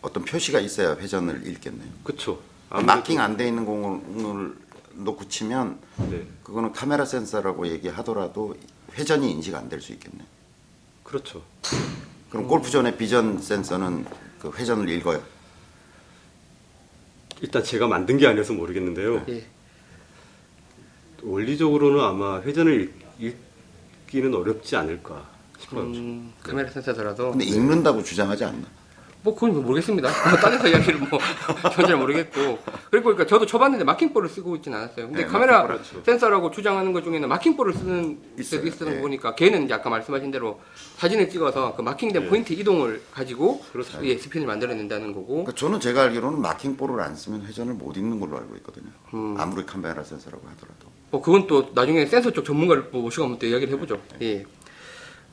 [0.00, 1.88] 어떤 표시가 있어야 회전을 읽겠네요.
[2.02, 2.40] 그렇죠.
[2.70, 4.54] 마킹 안 돼 있는 공을
[4.94, 5.78] 놓고 치면
[6.10, 8.56] 네, 그거는 카메라 센서라고 얘기하더라도
[8.94, 10.24] 회전이 인식 안 될 수 있겠네.
[11.04, 11.42] 그렇죠.
[12.32, 14.06] 그럼 골프존의 비전 센서는
[14.40, 15.22] 그 회전을 읽어요.
[17.42, 19.22] 일단 제가 만든 게 아니어서 모르겠는데요.
[19.28, 19.44] 예.
[21.22, 23.36] 원리적으로는 아마 회전을 읽,
[24.08, 25.82] 기는 어렵지 않을까 싶어요.
[25.82, 28.66] 음, 카메라 센서더라도 근데 읽는다고 주장하지 않나?
[29.22, 30.10] 뭐 그건 모르겠습니다.
[30.40, 31.18] 딴에서 이야기를 뭐
[31.72, 32.58] 저는 잘 모르겠고
[32.90, 35.06] 그리고 그러니까 저도 쳐봤는데 마킹볼을 쓰고 있진 않았어요.
[35.06, 35.78] 근데 네, 카메라.
[36.04, 38.60] 센서라고 주장하는 것 중에는 마킹볼을 쓰는 있어요.
[38.62, 38.66] 있어요.
[38.66, 39.00] 있어서 예.
[39.00, 40.60] 보니까 걔는 이제 아까 말씀하신 대로
[40.96, 42.28] 사진을 찍어서 그 마킹된 예.
[42.28, 44.04] 포인트 이동을 가지고 그렇죠.
[44.04, 48.38] 예, 스핀을 만들어낸다는 거고 그러니까 저는 제가 알기로는 마킹볼을 안 쓰면 회전을 못 읽는 걸로
[48.38, 48.90] 알고 있거든요.
[49.14, 49.36] 음.
[49.38, 50.90] 아무리 카메라 센서라고 하더라도.
[51.12, 54.00] 뭐 그건 또 나중에 센서 쪽 전문가를 뭐 모시고 또 이야기를 해보죠.
[54.22, 54.44] 예.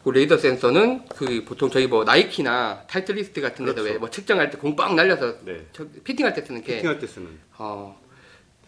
[0.09, 3.93] 그 레이더 센서는 그 보통 저희 뭐 나이키나 타이틀리스트 같은 데도 그렇죠.
[3.93, 5.67] 왜뭐 측정할 때 공빵 날려서 네.
[5.71, 7.27] 저- 피팅할 때 쓰는 게 피팅할 때 쓰는
[7.59, 7.99] 어,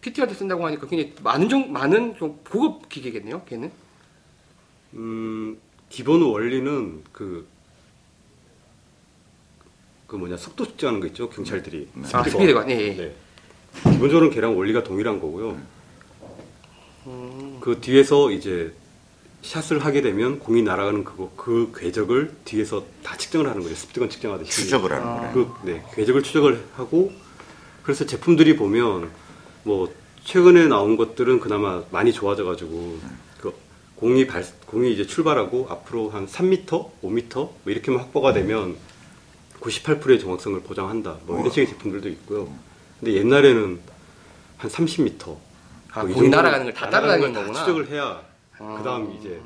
[0.02, 3.44] 피팅할 때 쓴다고 하니까 굉장히 많은 종 많은 좀 고급 기계겠네요.
[3.46, 3.72] 걔는.
[4.94, 5.58] 음,
[5.90, 7.48] 기본 원리는 그,
[10.06, 11.88] 그 뭐냐, 속도 측정하는 거 있죠, 경찰들이.
[12.14, 12.70] 아, 스피드관.
[12.70, 12.96] 예, 예.
[12.96, 13.16] 네.
[13.92, 15.58] 기본적으로 걔랑 원리가 동일한 거고요.
[17.62, 18.74] 그 뒤에서 이제
[19.42, 23.74] 샷을 하게 되면 공이 날아가는 그거, 그 궤적을 뒤에서 다 측정을 하는 거죠.
[23.76, 24.52] 스피드건 측정하듯이.
[24.52, 25.16] 추적을 하는 아.
[25.18, 25.34] 거네.
[25.34, 27.12] 그, 네, 궤적을 추적을 하고,
[27.84, 29.10] 그래서 제품들이 보면,
[29.64, 29.92] 뭐,
[30.24, 33.00] 최근에 나온 것들은 그나마 많이 좋아져가지고,
[33.40, 33.54] 그,
[33.96, 36.68] 공이 발, 공이 이제 출발하고, 앞으로 한 3m,
[37.02, 38.76] 5m, 뭐 이렇게만 확보가 되면,
[39.60, 41.18] 98%의 정확성을 보장한다.
[41.26, 42.52] 뭐 이런 식의 제품들도 있고요.
[43.00, 43.80] 근데 옛날에는
[44.58, 45.38] 한 30m.
[45.94, 47.60] 아, 공이 날아가는 걸 다 따라다니는 다 거구나.
[47.60, 48.22] 추적을 해야,
[48.62, 48.76] 아.
[48.78, 49.42] 그 다음 이제,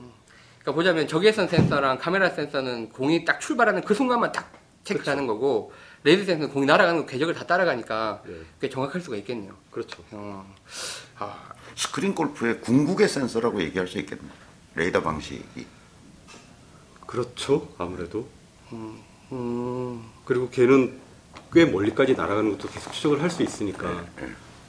[0.59, 4.51] 그러니까 보자면 적외선 센서랑 카메라 센서는 공이 딱 출발하는 그 순간만 딱
[4.83, 5.71] 체크하는 거고
[6.03, 9.53] 레이더 센서는 공이 날아가는 거 궤적을 다 따라가니까 네, 꽤 정확할 수가 있겠네요.
[9.71, 10.03] 그렇죠.
[10.11, 10.45] 어.
[11.17, 14.23] 아, 스크린 골프의 궁극의 센서라고 얘기할 수 있겠네.
[14.75, 15.65] 레이더 방식이.
[17.07, 17.73] 그렇죠.
[17.77, 18.27] 아무래도.
[19.31, 20.99] 음, 그리고 걔는
[21.53, 24.03] 꽤 멀리까지 날아가는 것도 계속 추적을 할 수 있으니까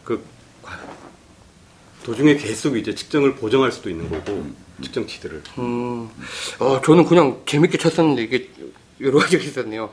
[0.05, 0.25] 그
[0.63, 0.79] 과-
[2.07, 4.47] 도중에 계속 이제 측정을 보정할 수도 있는 거고
[4.81, 6.09] 측정치들을 음,
[6.61, 8.49] 어, 저는 그냥 재밌게 쳤었는데 이게
[9.01, 9.91] 여러 가지가 있었네요.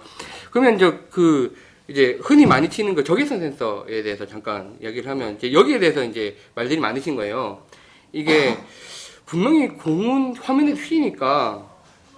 [0.52, 1.56] 그러면 이제 그
[1.88, 6.38] 이제 흔히 많이 치는 그 적외선 센서에 대해서 잠깐 이야기를 하면 이제 여기에 대해서 이제
[6.54, 7.64] 말들이 많으신 거예요.
[8.12, 8.60] 이게
[9.26, 11.68] 분명히 공은 화면에 휘니까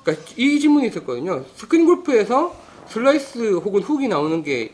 [0.03, 1.45] 그러니까 이 질문이 있었거든요.
[1.55, 2.53] 스크린 골프에서
[2.89, 4.73] 슬라이스 혹은 훅이 나오는 게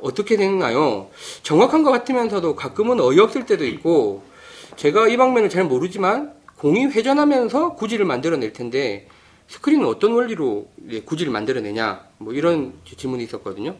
[0.00, 1.10] 어떻게 되나요?
[1.42, 4.31] 정확한 것 같으면서도 가끔은 어이없을 때도 있고
[4.76, 9.08] 제가 이 방면을 잘 모르지만 공이 회전하면서 구질을 만들어낼 텐데
[9.48, 10.70] 스크린은 어떤 원리로
[11.04, 13.76] 구질을 만들어내냐 뭐 이런 질문이 있었거든요.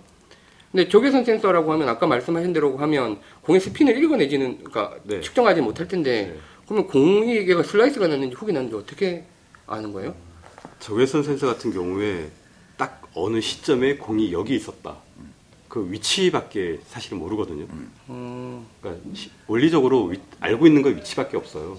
[0.70, 5.20] 근데 적외선 센서라고 하면 아까 말씀하신 대로 하면 공의 스핀을 읽어내지는 그러니까 네.
[5.20, 6.40] 측정하지 못할 텐데 네.
[6.66, 9.24] 그러면 공이 이게 슬라이스가 났는지 훅이 났는지 어떻게
[9.66, 10.14] 아는 거예요?
[10.80, 12.30] 적외선 센서 같은 경우에
[12.76, 14.96] 딱 어느 시점에 공이 여기 있었다.
[15.72, 17.64] 그 위치밖에 사실은 모르거든요.
[18.10, 21.78] 음, 그러니까 시- 원리적으로 위- 알고 있는 건 위치밖에 없어요.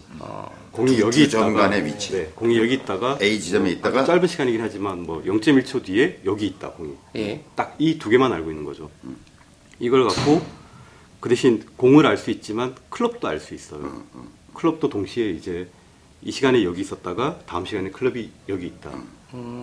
[0.71, 2.11] 공이 두- 여기 두 있다가 위치.
[2.13, 6.71] 네, 공이 여기 있다가 A 지점에 있다가 짧은 시간이긴 하지만 뭐 0.1초 뒤에 여기 있다
[6.71, 6.95] 공이.
[7.17, 7.43] 예.
[7.55, 8.89] 딱 이 두 개만 알고 있는 거죠.
[9.79, 10.41] 이걸 갖고
[11.19, 14.01] 그 대신 공을 알 수 있지만 클럽도 알 수 있어요.
[14.55, 15.69] 클럽도 동시에 이제
[16.23, 18.89] 이 시간에 여기 있었다가 다음 시간에 클럽이 여기 있다.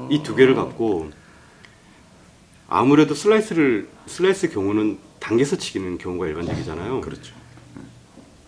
[0.08, 1.10] 이 두 개를 갖고
[2.70, 7.00] 아무래도 슬라이스를 슬라이스 경우는 당겨서 치기는 경우가 일반적이잖아요.
[7.00, 7.34] 그렇죠.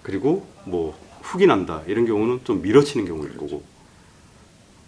[0.03, 3.63] 그리고 뭐 훅이 난다 이런 경우는 좀 밀어치는 경우일 거고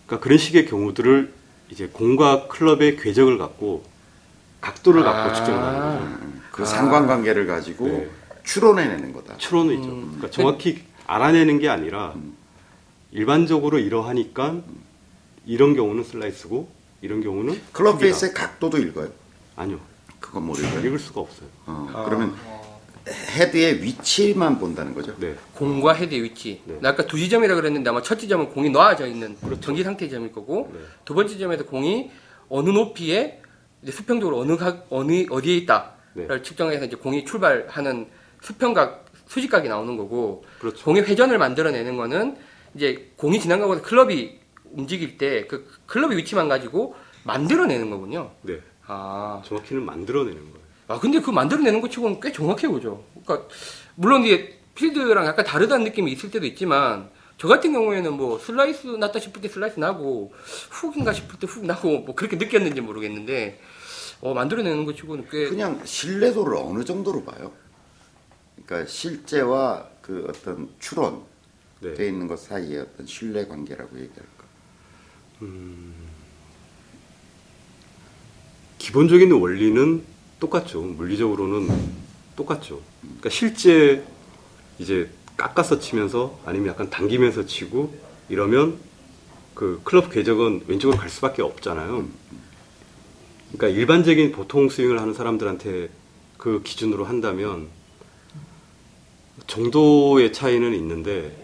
[0.07, 1.33] 그러니까 그런 식의 경우들을
[1.71, 3.85] 이제 공과 클럽의 궤적을 갖고
[4.61, 5.35] 각도를 갖고 아.
[5.35, 8.11] 측정을 하는 거죠 그 상관관계를 가지고 네.
[8.45, 9.37] 추론해내는 거다.
[9.37, 12.15] 추론은 있죠 그러니까 정확히 알아내는 게 아니라
[13.11, 14.61] 일반적으로 이러하니까
[15.47, 16.69] 이런 경우는 슬라이스고
[17.03, 17.99] 이런 경우는 클럽.
[17.99, 19.11] 페이스의 각도도 읽어요.
[19.57, 19.79] 아니요
[20.21, 20.81] 그건 못 읽어요.
[20.81, 22.35] 읽을 수가 없어요 어, 그러면
[23.07, 25.15] 헤드의 위치만 본다는 거죠.
[25.19, 26.63] 네 공과 헤드의 위치.
[26.65, 26.79] 네.
[26.81, 30.71] 나 아까 두 지점이라 그랬는데 아마 첫 지점은 공이 놓아져 있는 정지 상태의 점일 거고
[30.73, 30.81] 네.
[31.05, 32.11] 두 번째 지점에서 공이
[32.49, 33.43] 어느 높이에
[33.83, 36.43] 이제 수평적으로 어느 각 어느 어디에 있다를 네.
[36.43, 38.09] 측정해서 이제 공이 출발하는
[38.41, 42.37] 수평각 수직각이 나오는 거고 그렇죠 공의 회전을 만들어내는 거는
[42.75, 44.39] 이제 공이 지나가고 클럽이
[44.73, 48.31] 움직일 때 그 클럽의 위치만 가지고 만들어내는 거군요.
[48.43, 53.03] 네 아, 정확히는 만들어내는 거예요 아 근데 그 만들어내는 것 치고는 꽤 정확해 보이죠.
[53.25, 53.49] 그러니까
[53.95, 59.19] 물론 이게 필드랑 약간 다르다는 느낌이 있을 때도 있지만 저 같은 경우에는 뭐 슬라이스 났다
[59.19, 60.33] 싶을 때 슬라이스 나고
[60.71, 63.61] 훅인가 싶을 때 훅 나고 뭐 그렇게 느꼈는지 모르겠는데
[64.21, 67.53] 어 만들어내는 것 치고는 꽤 그냥 신뢰도를 어느 정도로 봐요.
[68.65, 71.23] 그러니까 실제와 그 어떤 추론
[71.81, 71.95] 네.
[71.95, 74.45] 돼 있는 것 사이의 어떤 신뢰 관계라고 얘기할까.
[78.95, 80.05] 기본적인 원리는
[80.39, 80.81] 똑같죠.
[80.81, 81.69] 물리적으로는
[82.37, 82.81] 똑같죠.
[83.01, 84.05] 그러니까 실제
[84.79, 87.93] 이제 깎아서 치면서 아니면 약간 당기면서 치고
[88.29, 88.79] 이러면
[89.53, 92.07] 그 클럽 궤적은 왼쪽으로 갈 수밖에 없잖아요.
[93.53, 95.89] 그러니까 일반적인 보통 스윙을 하는 사람들한테
[96.39, 97.67] 그 기준으로 한다면
[99.49, 101.37] 정도의 차이는 있는데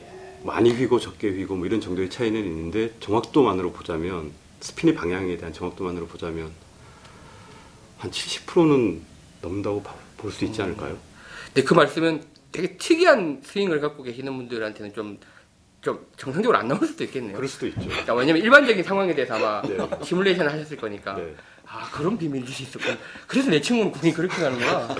[0.44, 6.06] 많이 휘고 적게 휘고 뭐 이런 정도의 차이는 있는데 정확도만으로 보자면 스핀의 방향에 대한 정확도만으로
[6.06, 6.52] 보자면
[8.00, 9.02] 한 70%는
[9.42, 9.82] 넘는다고
[10.16, 10.96] 볼 수 있지 않을까요?
[11.46, 15.18] 근데 그 말씀은 되게 특이한 스윙을 갖고 계시는 분들한테는 좀
[15.80, 17.32] 좀 정상적으로 안 나올 수도 있겠네요.
[17.34, 17.80] 그럴 수도 있죠.
[17.80, 19.78] 그러니까 왜냐면 일반적인 상황에 대해서 아마 네.
[20.04, 21.34] 시뮬레이션을 하셨을 거니까 네.
[21.66, 22.98] 아 그런 비밀들이 있었군.
[23.26, 24.94] 그래서 내 친구는 공이 그렇게 가는구나.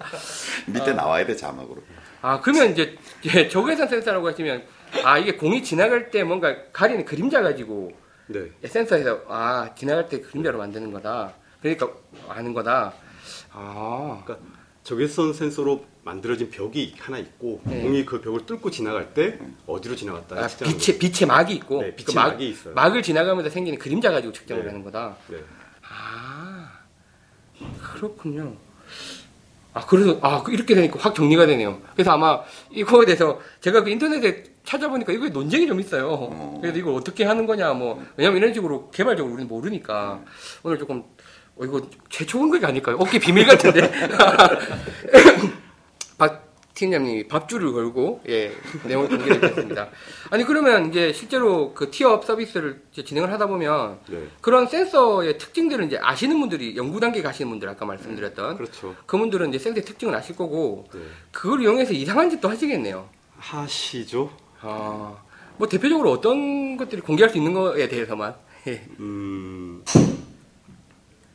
[0.66, 1.82] 밑에 나와야 돼 자막으로.
[2.22, 2.96] 아 그러면 이제
[3.34, 4.64] 예, 적외선 센서라고 하시면
[5.04, 7.92] 아 이게 공이 지나갈 때 뭔가 가리는 그림자 가지고
[8.28, 8.46] 네.
[8.64, 11.34] 센서에서 아 지나갈 때 그림자로 만드는 거다.
[11.64, 11.88] 그러니까
[12.28, 12.92] 아는 거다.
[13.50, 14.46] 아 그러니까
[14.82, 17.80] 적외선 센서로 만들어진 벽이 하나 있고 네.
[17.80, 22.04] 공이 그 벽을 뚫고 지나갈 때 어디로 지나갔다 아, 빛의 빛의 막이 있고 네, 빛의
[22.04, 22.74] 그 막, 막이 있어요.
[22.74, 24.68] 막을 지나가면서 생기는 그림자 가지고 측정을 네.
[24.68, 25.16] 하는 거다.
[25.28, 25.38] 네.
[25.88, 26.70] 아
[27.94, 28.56] 그렇군요.
[29.72, 31.80] 아 그래서 아 이렇게 되니까 확 정리가 되네요.
[31.94, 36.10] 그래서 아마 이거에 대해서 제가 그 인터넷에 찾아보니까 이거에 논쟁이 좀 있어요.
[36.10, 36.58] 어.
[36.60, 40.22] 그래서 이걸 어떻게 하는 거냐 뭐 왜냐면 이런 식으로 개발적으로 우리는 모르니까
[40.62, 41.04] 오늘 조금
[41.56, 42.96] 어, 이거 최초 공격이 아닐까요?
[42.98, 43.90] 어깨 비밀 같은데.
[46.18, 48.52] 박 팀장님이 밥줄을 걸고 예
[48.84, 49.88] 내용을 공개드렸습니다.
[50.30, 54.26] 아니 그러면 이제 실제로 그 티업 서비스를 진행을 하다 보면 네.
[54.40, 58.94] 그런 센서의 특징들을 이제 아시는 분들이 연구 단계 가시는 분들 아까 말씀드렸던 그렇죠.
[59.06, 61.00] 그분들은 이제 센서의 특징을 아실 거고 네.
[61.30, 63.08] 그걸 이용해서 이상한 짓도 하시겠네요.
[63.38, 64.30] 하시죠.
[64.60, 65.16] 아,
[65.56, 68.34] 뭐 대표적으로 어떤 것들이 공개할 수 있는 거에 대해서만.
[68.66, 68.82] 예.
[68.98, 69.84] 음,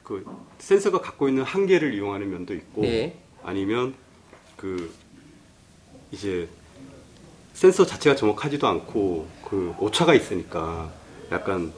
[0.10, 0.26] 그
[0.58, 3.15] 센서가 갖고 있는 한계를 이용하는 면도 있고 예.
[3.43, 3.93] 아니면
[4.58, 4.91] 그
[6.12, 6.50] 이제
[7.54, 10.91] 센서 자체가 정확하지도 않고 그 오차가 있으니까
[11.32, 11.72] 약간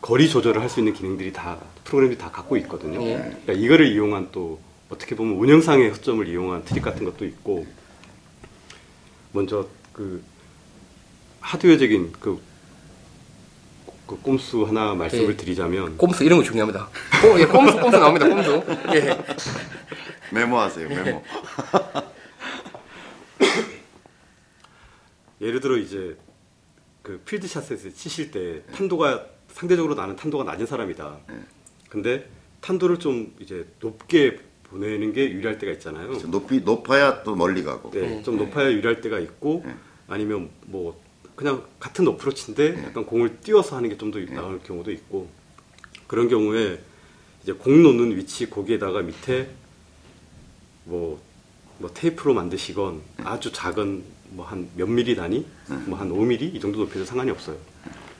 [0.00, 3.02] 거리 조절을 할 수 있는 기능들이 다 프로그램들이 다 갖고 있거든요.
[3.02, 3.16] 예.
[3.16, 7.66] 그러니까 이거를 이용한 또 어떻게 보면 운영상의 허점을 이용한 트릭 같은 것도 있고
[9.32, 10.22] 먼저 그
[11.40, 12.40] 하드웨어적인 그,
[14.08, 15.36] 그 꼼수 하나 말씀을 예.
[15.36, 16.88] 드리자면 꼼수 이런 거 중요합니다.
[17.20, 18.26] 꼼, 예, 꼼수 꼼수 나옵니다.
[18.26, 18.64] 꼼수.
[18.94, 19.22] 예.
[20.32, 21.22] 메모하세요, 메모.
[25.42, 26.16] 예를 들어 이제
[27.02, 31.18] 그 필드샷에서 치실 때 탄도가 상대적으로 나는 탄도가 낮은 사람이다.
[31.90, 32.28] 근데
[32.62, 36.12] 탄도를 좀 이제 높게 보내는 게 유리할 때가 있잖아요.
[36.30, 37.90] 높이 높아야 또 멀리 가고.
[37.90, 39.64] 네, 좀 높아야 유리할 때가 있고
[40.08, 40.98] 아니면 뭐
[41.38, 45.28] 그냥 같은 어프로치인데 약간 공을 띄워서 하는 게 좀 더 나을 경우도 있고
[46.08, 46.80] 그런 경우에
[47.44, 49.48] 이제 공 놓는 위치 거기에다가 밑에
[50.84, 51.20] 뭐,
[51.78, 55.46] 뭐 테이프로 만드시건 아주 작은 뭐 한 몇 미리 단위?
[55.86, 56.54] 뭐 한 5미리?
[56.54, 57.56] 이 정도 높이도 상관이 없어요.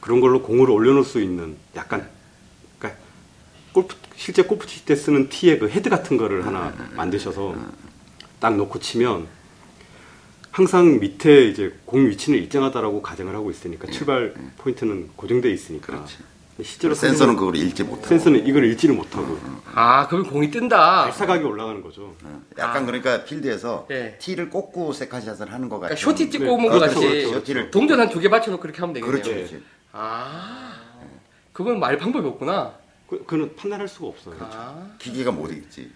[0.00, 2.09] 그런 걸로 공을 올려놓을 수 있는 약간
[2.78, 3.00] 그러니까
[3.72, 7.57] 골프 실제 골프 칠 때 쓰는 티의 그 헤드 같은 거를 하나 만드셔서
[8.38, 9.26] 딱 놓고 치면
[10.62, 16.16] 항상 밑에 이제 공 위치는 일정하다라고 가정을 하고 있으니까 출발 포인트는 고정돼 있으니까 그렇지.
[16.64, 18.05] 실제로 센서는 그걸 읽지 못하고.
[18.09, 19.38] 센서는 이걸 읽지를 못하고
[19.73, 21.05] 아, 그러면 공이 뜬다.
[21.05, 22.16] 발사각이 올라가는 거죠.
[22.59, 24.16] 약간 그러니까 필드에서 예.
[24.18, 25.94] 티를 꽂고 세컨샷을 하는 것 같아요.
[25.94, 26.51] 그러니까 숏티 찍고 네.
[26.51, 27.33] 오는 것 그렇죠, 같이 그렇죠.
[27.35, 29.12] 숏티를 동전 한 두 개 받쳐놓고 그렇게 하면 되겠네요.
[29.12, 29.37] 그렇죠, 네.
[29.37, 29.62] 그렇지.
[29.92, 30.75] 아,
[31.53, 32.75] 그건 말 방법이 없구나.
[33.09, 34.35] 그, 그는 판단할 수가 없어요.
[34.40, 35.88] 아, 기계가 못 읽지.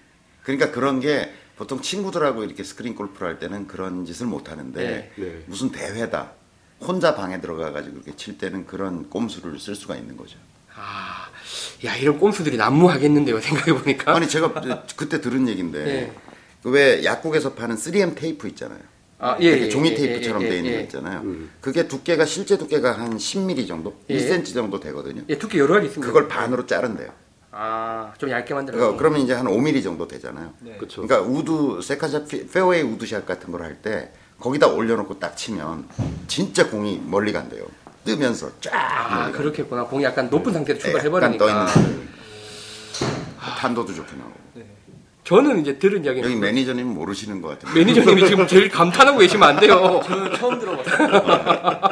[0.45, 5.23] 그러니까 그런 게 보통 친구들하고 이렇게 스크린 골프를 할 때는 그런 짓을 못 하는데 네.
[5.23, 5.45] 네.
[5.47, 6.33] 무슨 대회다.
[6.81, 10.37] 혼자 방에 들어가 가지고 이렇게 칠 때는 그런 꼼수를 쓸 수가 있는 거죠.
[10.75, 11.29] 아,
[11.85, 13.41] 야 이런 꼼수들이 난무하겠는데요.
[13.41, 14.17] 생각해 보니까.
[14.17, 14.53] 아니 제가
[14.97, 16.13] 그때 들은 얘긴데 예.
[16.63, 18.81] 그왜 약국에서 파는 3M 테이프 있잖아요.
[19.19, 20.77] 아, 예, 이렇게 예, 종이 예, 테이프처럼 예, 돼 예, 있는 예.
[20.79, 21.21] 거 있잖아요.
[21.21, 21.51] 음.
[21.61, 24.19] 그게 두께가 실제 두께가 한 10mm 정도, 예.
[24.19, 25.23] 1cm 정도 되거든요.
[25.29, 26.05] 예, 두께 여러 가지 있습니다.
[26.05, 27.13] 그걸 반으로 자른대요.
[27.55, 28.77] 아, 좀 얇게 만들어.
[28.79, 30.53] 그러니까 그러면 이제 한 5mm 정도 되잖아요.
[30.61, 30.77] 네.
[30.79, 31.07] 그렇죠.
[31.07, 34.11] 그러니까 우드 세컨샷 피- 페어웨이 우드샷 같은 걸 할 때
[34.41, 35.87] 거기다 올려놓고 딱 치면
[36.27, 37.65] 진짜 공이 멀리 간대요.
[38.05, 39.31] 뜨면서 쫙 아.
[39.33, 39.85] 그렇겠구나.
[39.85, 41.71] 공이 약간 높은 상태로 네, 약간 떠 출발해버리니까.
[41.81, 42.09] 있는
[43.59, 44.43] 탄도도 좋게 나오고.
[45.25, 47.73] 저는 이제 들은 이야기는 여기 매니저님 모르시는 것 같아요.
[47.77, 50.01] 매니저님이 지금 제일 감탄하고 계시면 안 돼요.
[50.05, 51.09] 저는 처음 들어봤어요.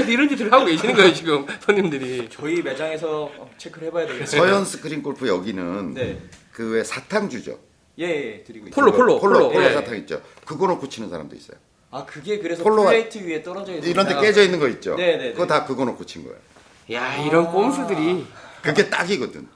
[0.00, 2.28] 방에서 이런 짓을 하고 계시는 거예요, 지금 손님들이.
[2.30, 4.40] 저희 매장에서 어, 체크를 해봐야 되겠어요.
[4.42, 6.18] 서현 스크린 골프 여기는 네.
[6.52, 7.58] 그 왜 사탕 주죠.
[7.98, 8.74] 예, 예, 드리고 있어요.
[8.74, 9.64] 폴로, 폴로, 폴로, 폴로.
[9.64, 9.72] 예.
[9.72, 10.22] 사탕 있죠.
[10.44, 11.58] 그거 놓고 치는 사람도 있어요.
[11.90, 14.94] 아, 그게 그래서 폴로가- 플레이트 위에 떨어져 있는 이런 데 깨져 있는 거 있죠.
[14.96, 15.48] 네, 네, 그거 네.
[15.48, 16.38] 다 그거 놓고 친 거예요.
[16.92, 18.26] 야, 이런 꼼수들이.
[18.62, 19.48] 그게 딱이거든.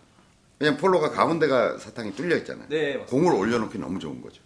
[0.58, 2.66] 왜냐면 폴로가 가운데가 사탕이 뚫려 있잖아요.
[2.68, 3.06] 네, 맞습니다.
[3.10, 4.40] 공을 올려놓기 너무 좋은 거죠.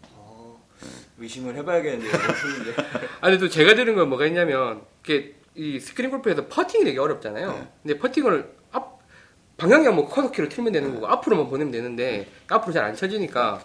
[1.19, 2.13] 의심을 해봐야겠는데요.
[2.13, 2.75] 교수님들.
[3.21, 7.53] 아니, 또 제가 들은 건 뭐가 있냐면, 이게 이 스크린 골프에서 퍼팅이 되게 어렵잖아요.
[7.53, 7.69] 네.
[7.83, 9.01] 근데 퍼팅을 앞,
[9.57, 13.61] 방향이 뭐 커서키로 틀면 되는 거고, 앞으로만 보내면 되는데, 앞으로 잘 안 쳐지니까,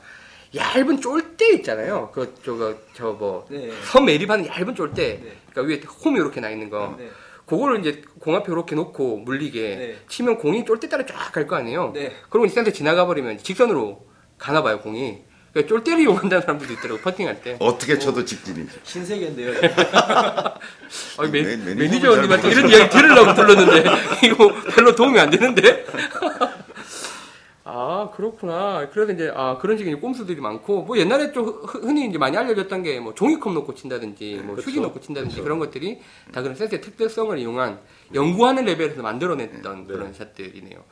[0.55, 2.09] 얇은 쫄대 있잖아요.
[2.11, 3.69] 그, 저거, 저 뭐, 네.
[3.91, 5.19] 선 매립하는 얇은 쫄대.
[5.23, 5.37] 네.
[5.51, 6.95] 그러니까 위에 홈이 이렇게 나 있는 거.
[6.97, 7.09] 네.
[7.45, 9.97] 그거를 이제 공 앞에 이렇게 놓고 물리게 네.
[10.07, 11.91] 치면 공이 쫄대 따라 쫙 갈 거 아니에요.
[11.93, 12.11] 네.
[12.29, 14.03] 그러고 센터 지나가 버리면 직선으로
[14.39, 15.21] 가나 봐요 공이.
[15.53, 17.55] 그러니까 쫄대를 이용한다는 사람들도 있더라고 퍼팅할 때.
[17.59, 18.79] 어떻게 쳐도 직진이죠.
[18.83, 19.53] 신세계인데요.
[19.93, 23.89] 아, 매, 매- 매니저는 매니저님한테 잘 이런 이야기 들으려고 불렀는데
[24.27, 25.85] 이거 별로 도움이 안 되는데.
[27.65, 28.89] 아 그렇구나.
[28.91, 32.83] 그래서 이제 아 그런 식의 꼼수들이 많고 뭐 옛날에 좀 흔- 흔히 이제 많이 알려졌던
[32.83, 35.99] 게 뭐 종이컵 놓고 친다든지 뭐 휴지 놓고 친다든지 그런 것들이
[36.33, 37.79] 다 그런 센스의 특별성을 이용한
[38.13, 40.83] 연구하는 레벨에서 만들어냈던 그런 샷들이네요.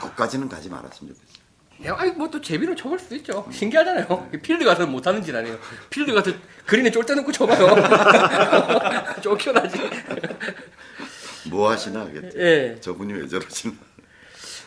[0.00, 1.31] 거기까지는 가지 말았으면 좋겠어요.
[1.86, 3.46] 야, 아니 뭐 또 재미로 쳐볼 수도 있죠.
[3.50, 4.28] 신기하잖아요.
[4.42, 5.58] 필드 가서 못하는 짓 아니에요.
[5.90, 6.30] 필드 가서
[6.66, 9.20] 그린에 쫄대 놓고 쳐봐요.
[9.20, 9.78] 쫓겨나지.
[11.50, 12.38] 뭐 하시나 하겠죠.
[12.38, 12.76] 예.
[12.80, 13.74] 저분이 왜 저러시나.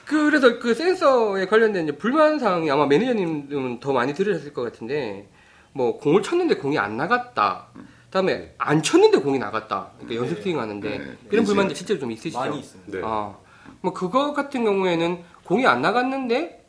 [0.06, 5.28] 그래서 그 센서에 관련된 불만 사항이 아마 매니저님은 더 많이 들으셨을 것 같은데
[5.74, 7.70] 뭐 공을 쳤는데 공이 안 나갔다.
[8.06, 9.90] 그다음에 안 쳤는데 공이 나갔다.
[9.98, 11.04] 그러니까 연습 스윙 하는데 네.
[11.32, 11.44] 이런 네.
[11.44, 12.38] 불만들 실제로 좀 있으시죠?
[12.38, 12.98] 많이 있습니다.
[13.00, 13.02] 네.
[13.04, 13.36] 아,
[13.82, 16.65] 뭐 그거 같은 경우에는 공이 안 나갔는데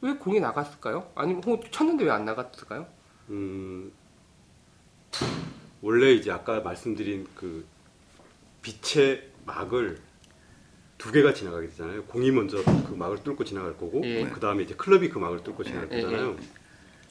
[0.00, 1.10] 왜 공이 나갔을까요?
[1.14, 2.86] 아니면 공 쳤는데 왜 안 나갔을까요?
[3.30, 3.92] 음,
[5.82, 7.64] 원래 이제 아까 말씀드린 그
[8.62, 10.00] 빛의 막을
[10.98, 12.04] 두 개가 지나가게 되잖아요.
[12.04, 14.24] 공이 먼저 그 막을 뚫고 지나갈 거고, 예.
[14.28, 16.36] 그 다음에 이제 클럽이 그 막을 뚫고 지나갈 예, 거잖아요.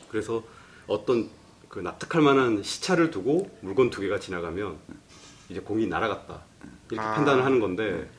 [0.10, 0.44] 그래서
[0.88, 1.30] 어떤
[1.70, 4.78] 그 납득할 만한 시차를 두고 물건 두 개가 지나가면
[5.50, 6.42] 이제 공이 날아갔다
[6.90, 7.14] 이렇게 아.
[7.16, 8.10] 판단을 하는 건데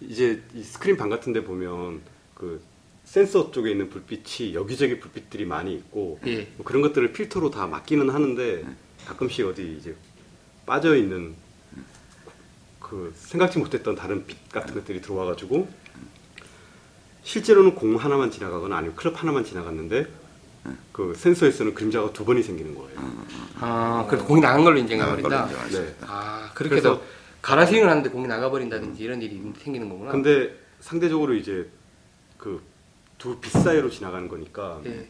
[0.00, 2.00] 이제 이 스크린 방 같은데 보면
[2.34, 2.62] 그
[3.12, 6.48] 센서 쪽에 있는 불빛이 여기저기 불빛들이 많이 있고 예.
[6.56, 8.64] 뭐 그런 것들을 필터로 다 막기는 하는데
[9.04, 9.94] 가끔씩 어디 이제
[10.64, 11.34] 빠져 있는
[12.80, 15.68] 그 생각지 못했던 다른 빛 같은 것들이 들어와가지고
[17.22, 20.06] 실제로는 공 하나만 지나가거나 아니면 클럽 하나만 지나갔는데
[20.92, 22.98] 그 센서에서는 그림자가 두 번이 생기는 거예요.
[23.60, 25.44] 아, 그래서 공이 나간 걸로 인정해 나간 걸로 버린다.
[25.48, 25.94] 인정할 수 네.
[26.06, 27.02] 아, 그렇게 해서
[27.42, 30.12] 가라스윙을 하는데 공이 나가버린다든지 이런 일이 생기는 거구나.
[30.12, 31.68] 근데 상대적으로 이제
[32.38, 32.71] 그
[33.22, 35.08] 두 빛 사이로 지나가는 거니까 예.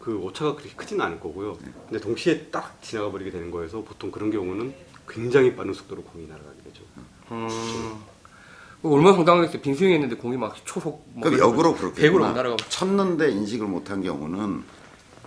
[0.00, 1.56] 그 오차가 그렇게 크지는 않을 거고요.
[1.88, 4.74] 근데 동시에 딱 지나가 버리게 되는 거여서 보통 그런 경우는
[5.08, 6.82] 굉장히 빠른 속도로 공이 날아가게 되죠.
[7.30, 7.48] 음.
[8.82, 9.62] 얼마나 황당하겠어요.
[9.62, 11.06] 빈스윙 했는데 공이 막 초속.
[11.14, 12.56] 뭐 그럼 이런 역으로 거 그렇게 백으로 안 날아가고.
[12.68, 14.62] 쳤는데 인식을 못한 경우는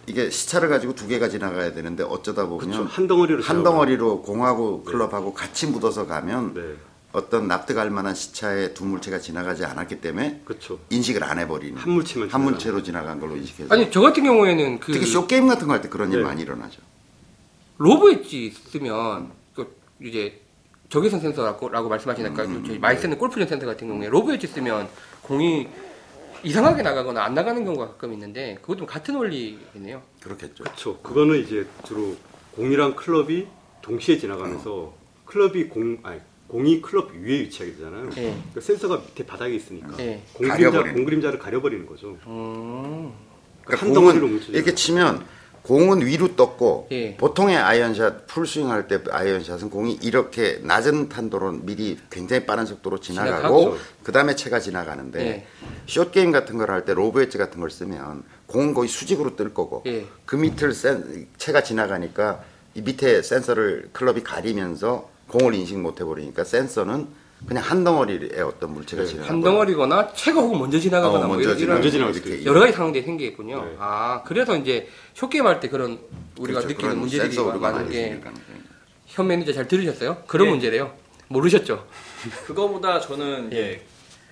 [0.08, 2.84] 이게 시차를 가지고 두 개가 지나가야 되는데 어쩌다 보면 그렇죠.
[2.86, 6.76] 한 덩어리로 한 덩어리로 공하고 클럽하고 같이 묻어서 가면 네,
[7.18, 10.80] 어떤 납득할 만한 시차에 두 물체가 지나가지 않았기 때문에 그렇죠.
[10.92, 14.94] 인식을 안 해버리는 한 물체만 한 물체로 지나간 걸로 인식해서 아니 저 같은 경우에는 그
[14.94, 16.24] 특히 쇼 게임 같은 거 할 때 그런 일 네.
[16.26, 16.80] 많이 일어나죠.
[17.80, 20.42] 로브 웨지 쓰면 그 이제
[20.90, 24.88] 적외선 센서라고 라고 말씀하시니까 음, 저희 많이 쓰는 골프존 센서 같은 경우에 로브 웨지 쓰면
[25.24, 25.68] 공이
[26.44, 30.04] 이상하게 나가거나 안 나가는 경우가 가끔 있는데 그것도 같은 원리겠네요.
[30.22, 30.64] 그렇겠죠.
[30.64, 30.98] 그렇죠.
[31.00, 32.16] 그거는 이제 주로
[32.56, 33.48] 공이랑 클럽이
[33.82, 34.94] 동시에 지나가면서
[35.26, 38.10] 클럽이 공 아니 공이 클럽 위에 위치하게 되잖아요.
[38.18, 38.36] 예.
[38.54, 40.22] 그 센서가 밑에 바닥에 있으니까 예.
[40.34, 40.94] 공 그림자 가려버리는.
[40.96, 42.18] 공 그림자를 가려버리는 거죠.
[42.28, 43.12] 음.
[43.66, 44.54] 그러니까 한 덩어리로 공은 뭉쳐져.
[44.54, 45.26] 이렇게 치면
[45.64, 47.18] 공은 위로 떴고 예.
[47.18, 53.60] 보통의 아이언샷 풀스윙 할 때 아이언샷은 공이 이렇게 낮은 탄도로 미리 굉장히 빠른 속도로 지나가고
[53.60, 53.78] 지나가죠.
[54.04, 55.48] 그 다음에 채가 지나가는데 예.
[55.86, 59.54] 숏 게임 같은 걸 할 때 로브 웨지 같은 걸 쓰면 공은 거의 수직으로 뜰
[59.54, 60.06] 거고 예.
[60.26, 62.42] 그 밑을 센, 채가 지나가니까
[62.74, 67.08] 이 밑에 센서를 클럽이 가리면서 공을 인식 못 해버리니까 센서는
[67.46, 71.36] 그냥 한 덩어리의 어떤 물체가 네, 지나가 한 덩어리거나 채가 혹은 먼저 지나가거나 어, 뭐
[71.36, 72.46] 먼저 이런, 이런 먼저 이렇게.
[72.46, 73.64] 여러 가지 상황들이 생기겠군요.
[73.64, 73.76] 네.
[73.80, 76.00] 아 그래서 이제 숏게임 할때 그런
[76.40, 76.68] 우리가 그렇죠.
[76.70, 78.22] 느끼는 그런 문제들이 많은 게.
[79.06, 80.24] 현 매니저 잘 들으셨어요?
[80.26, 80.52] 그런 예.
[80.52, 80.94] 문제래요.
[81.28, 81.86] 모르셨죠?
[82.48, 83.82] 그거보다 저는 이제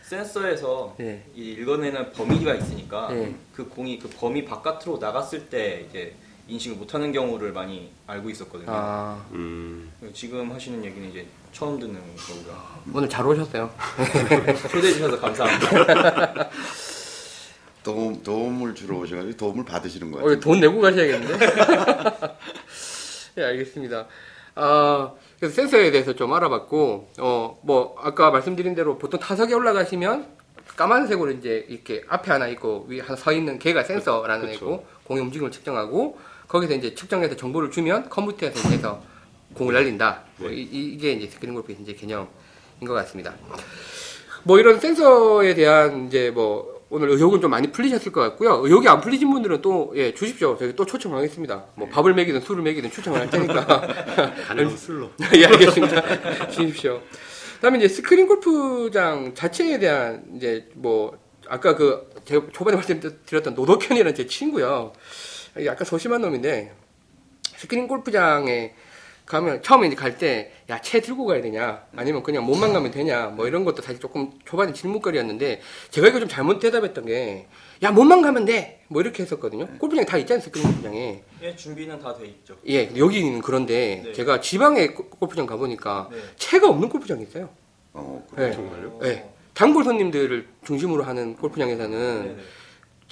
[0.02, 1.24] 센서에서 예.
[1.36, 3.36] 이 읽어내는 범위가 있으니까 예.
[3.56, 6.16] 그 공이 그 범위 바깥으로 나갔을 때 이제
[6.48, 8.68] 인식을 못하는 경우를 많이 알고 있었거든요.
[8.70, 12.56] 아 음, 지금 하시는 얘기는 이제 처음 듣는 거고요.
[12.94, 13.70] 오늘 잘 오셨어요.
[14.70, 16.50] 초대해 주셔서 감사합니다.
[17.86, 20.26] 도움, 도움을 주러 오셔가지고 도움을 받으시는 거예요.
[20.26, 21.38] 어, 돈 내고 가셔야겠는데?
[23.36, 24.08] 네, 알겠습니다.
[24.56, 30.26] 아, 그래서 센서에 대해서 좀 알아봤고, 어, 뭐, 아까 말씀드린 대로 보통 타석에 올라가시면
[30.76, 34.66] 까만색으로 이제 이렇게 앞에 하나 있고 위에 하나 서 있는 걔가 센서라는 그쵸.
[34.66, 36.18] 애고 공의 움직임을 측정하고
[36.56, 39.02] 거기서 이제 측정해서 정보를 주면 컴퓨터에서 이제 해서
[39.54, 40.24] 공을 날린다.
[40.38, 40.56] 뭐 네.
[40.56, 42.28] 이, 이게 이제 스크린 골프의 이제 개념인
[42.86, 43.34] 것 같습니다.
[44.44, 48.62] 뭐 이런 센서에 대한 이제 뭐 오늘 의혹은 좀 많이 풀리셨을 것 같고요.
[48.64, 50.56] 의혹이 안 풀리신 분들은 또 예, 주십시오.
[50.58, 51.66] 저희 또 초청하겠습니다.
[51.76, 53.66] 뭐 밥을 먹이든 술을 먹이든 초청을 할 테니까.
[54.48, 55.10] 가능하면 술로.
[55.36, 56.48] 예, 알겠습니다.
[56.50, 57.02] 주십시오.
[57.56, 61.18] 그 다음에 이제 스크린 골프장 자체에 대한 이제 뭐
[61.50, 64.94] 아까 그 제가 초반에 말씀드렸던 노덕현이라는 제 친구요.
[65.64, 66.74] 약간 소심한 놈인데
[67.58, 68.74] 스크린 골프장에
[69.26, 73.28] 가면 처음에 이제 갈 때 야 채 들고 가야 되냐 아니면 그냥 몸만 가면 되냐
[73.28, 77.48] 뭐 이런 것도 사실 조금 초반에 질문거리였는데 제가 이거 좀 잘못 대답했던 게
[77.84, 82.16] 야 몸만 가면 돼 뭐 이렇게 했었거든요 골프장에 다 있잖아요 스크린 골프장에 예, 준비는 다
[82.16, 82.56] 돼 있죠.
[82.70, 84.14] 예 여기는 그런데 네.
[84.14, 86.18] 제가 지방에 골- 골프장 가보니까 네.
[86.36, 87.50] 채가 없는 골프장이 있어요
[87.94, 88.52] 어, 네.
[88.52, 89.00] 정말요?
[89.02, 89.28] 네.
[89.56, 92.36] 단골 손님들을 중심으로 하는 골프장에서는 네네.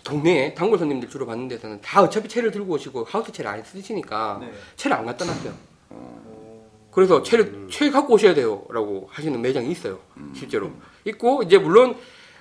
[0.03, 4.39] 동네에 단골 손님들 주로 받는 데서는 다 어차피 채를 들고 오시고 하우스 채를 안 쓰시니까
[4.41, 4.51] 네.
[4.75, 5.53] 채를 안 갖다 놨어요.
[5.89, 9.99] 어, 그래서 채를 채 갖고 오셔야 돼요라고 하시는 매장이 있어요.
[10.35, 10.71] 실제로
[11.05, 11.95] 있고 이제 물론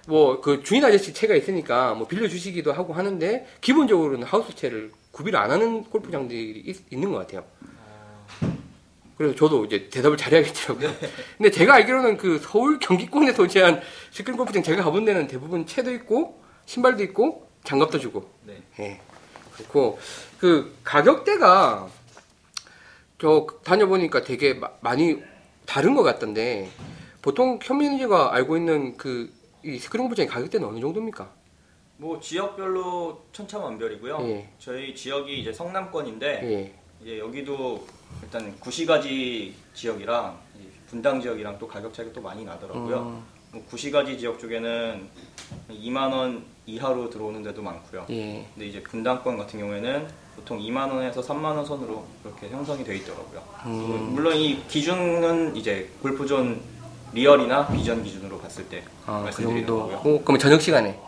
[0.09, 5.39] 뭐 그 주인 아저씨 채가 있으니까 뭐 빌려 주시기도 하고 하는데 기본적으로는 하우스 채를 구비를
[5.39, 7.45] 안 하는 골프장들이 있, 는것 같아요.
[9.17, 10.91] 그래서 저도 이제 대답을 잘해야겠더라고요.
[11.39, 16.43] 근데 제가 알기로는 그 서울 경기권에 소재한 스크린 골프장 제가 가본 데는 대부분 채도 있고
[16.67, 18.63] 신발도 있고 장갑도 주고 네.
[18.81, 19.01] 예.
[19.57, 19.99] 그렇고
[20.39, 21.89] 그 가격대가
[23.19, 25.23] 저 다녀보니까 되게 마- 많이
[25.67, 26.71] 다른 것 같던데
[27.23, 29.33] 보통 현민이가 알고 있는 그
[29.65, 31.31] 이 스크린 골프장의 가격대는 어느 정도입니까?
[31.99, 34.19] 뭐 지역별로 천차만별이고요.
[34.23, 34.49] 예.
[34.59, 36.75] 저희 지역이 이제 성남권인데 예.
[37.01, 37.87] 이제 여기도
[38.25, 42.99] 일단 구시가지 지역이랑 이 분당 지역이랑 또 가격 차이가 또 많이 나더라고요.
[43.03, 45.09] 음, 뭐 구시가지 지역 쪽에는
[45.71, 48.07] 2만 원 이하로 들어오는 데도 많고요.
[48.11, 48.47] 예.
[48.55, 50.07] 근데 이제 분당권 같은 경우에는
[50.37, 53.43] 보통 2만 원에서 3만 원 선으로 그렇게 형성이 돼 있더라고요.
[53.67, 54.13] 음.
[54.15, 56.61] 물론 이 기준은 이제 골프존
[57.13, 59.83] 리얼이나 비전 기준으로 봤을 때 아, 그 말씀드리는 정도.
[59.89, 60.01] 거고요.
[60.03, 60.99] 뭐, 그러면 저녁 시간에.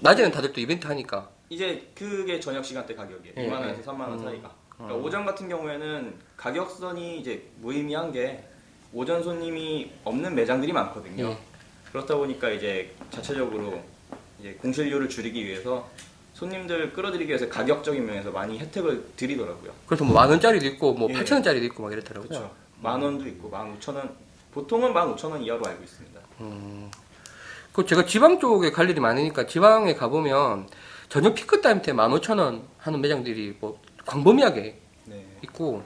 [0.00, 1.28] 낮에는 다들 또 이벤트 하니까.
[1.48, 3.34] 이제 그게 저녁 시간대 가격이에요.
[3.36, 3.84] 예, 2만 원에서 예.
[3.84, 4.24] 3만 원 음.
[4.24, 4.50] 사이가.
[4.76, 8.42] 그러니까 오전 같은 경우에는 가격선이 이제 무의미한 게
[8.92, 11.28] 오전 손님이 없는 매장들이 많거든요.
[11.30, 11.38] 예.
[11.92, 13.80] 그렇다 보니까 이제 자체적으로
[14.42, 15.88] 이제 공실료를 줄이기 위해서
[16.34, 19.70] 손님들 끌어들이기 위해서 가격적인 면에서 많이 혜택을 드리더라고요.
[19.86, 21.14] 그래서 뭐 만 원짜리도 있고 뭐 예.
[21.14, 22.28] 팔천 원짜리도 있고 막 이렇더라고요.
[22.28, 22.50] 그렇죠.
[22.80, 24.10] 만 원도 있고 만 오천 원
[24.52, 26.20] 보통은 만 오천 원 이하로 알고 있습니다.
[27.72, 30.66] 그 제가 지방 쪽에 갈 일이 많으니까 지방에 가 보면
[31.08, 34.76] 저녁 피크 타임 때 15,000원 하는 매장들이 뭐 광범위하게
[35.06, 35.26] 네.
[35.44, 35.82] 있고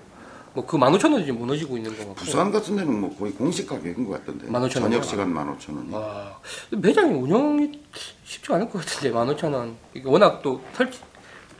[0.56, 4.06] 뭐 그 15,000원이 지금 무너지고 있는 것 같고 부산 같은 데는 뭐 거의 공식 가격인
[4.06, 4.46] 것 같던데.
[4.48, 4.70] 15,000원.
[4.70, 5.92] 저녁 시간 15,000원.
[5.92, 6.40] 와
[6.70, 7.78] 매장이 운영이
[8.24, 10.98] 쉽지 않을 것 같은데 15,000원 이게 워낙 또 설치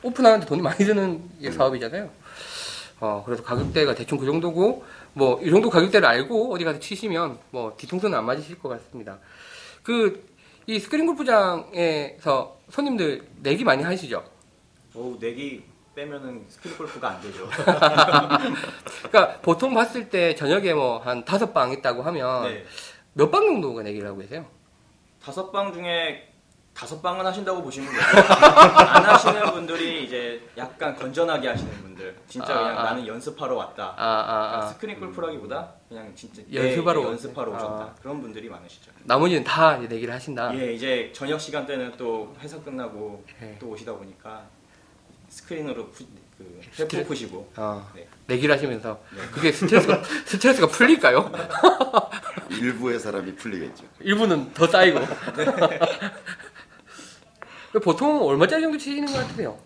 [0.01, 2.09] 오픈하는데 돈이 많이 드는 이게 사업이잖아요
[2.99, 4.83] 어 그래서 가격대가 대충 그 정도고
[5.13, 9.19] 뭐 이 정도 가격대를 알고 어디 가서 치시면 뭐 뒤통수는 안 맞으실 것 같습니다
[9.83, 10.23] 그
[10.69, 14.21] 이 스크린 골프장에서 손님들 내기 많이 하시죠
[14.93, 15.63] 어우 내기
[16.01, 17.49] 빼면은 스크린 골프가 안 되죠.
[19.09, 22.63] 그러니까 보통 봤을 때 저녁에 뭐 한 다섯 방 있다고 하면 네.
[23.13, 24.45] 몇방 정도가 내기를 하고 계세요?
[25.23, 26.27] 다섯 방 중에
[26.75, 28.03] 다섯 방은 하신다고 보시면 되고
[28.37, 32.83] 안 하시는 분들이 이제 약간 건전하게 하시는 분들 진짜 아, 그냥 아.
[32.83, 34.67] 나는 연습하러 왔다 아, 아, 그러니까 아.
[34.67, 37.51] 스크린 골프라기보다 그냥 진짜 연습하러 네, 연습하러.
[37.51, 37.95] 오셨다 아.
[38.01, 40.55] 그런 분들이 많으시죠 나머지는 다 이제 내기를 하신다.
[40.59, 43.57] 예 이제 저녁 시간 때는 또 회사 끝나고 예.
[43.59, 44.43] 또 오시다 보니까
[45.41, 46.03] 스크린으로 푸,
[46.37, 48.07] 그 스트레- 푸시고 어, 네.
[48.27, 49.21] 내기를 하시면서 네.
[49.31, 51.31] 그게 스트레스가 스트레스가 풀릴까요?
[52.51, 53.85] 일부의 사람이 풀리겠죠.
[53.99, 54.99] 일부는 더 쌓이고.
[57.83, 59.57] 보통 얼마짜리 정도 치시는 것 같으세요?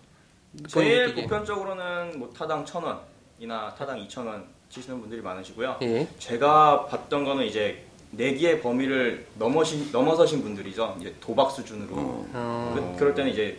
[0.67, 1.15] 제일.
[1.15, 6.07] 보편적으로는 뭐 타당 천 원이나 타당 이천 원 치시는 분들이 많으시고요 예.
[6.19, 10.97] 제가 봤던 거는 이제 내기의 범위를 넘어신, 넘어서신 분들이죠.
[10.99, 11.93] 이제 도박 수준으로.
[11.95, 12.28] 어.
[12.34, 13.57] 어, 그, 그럴 때는 이제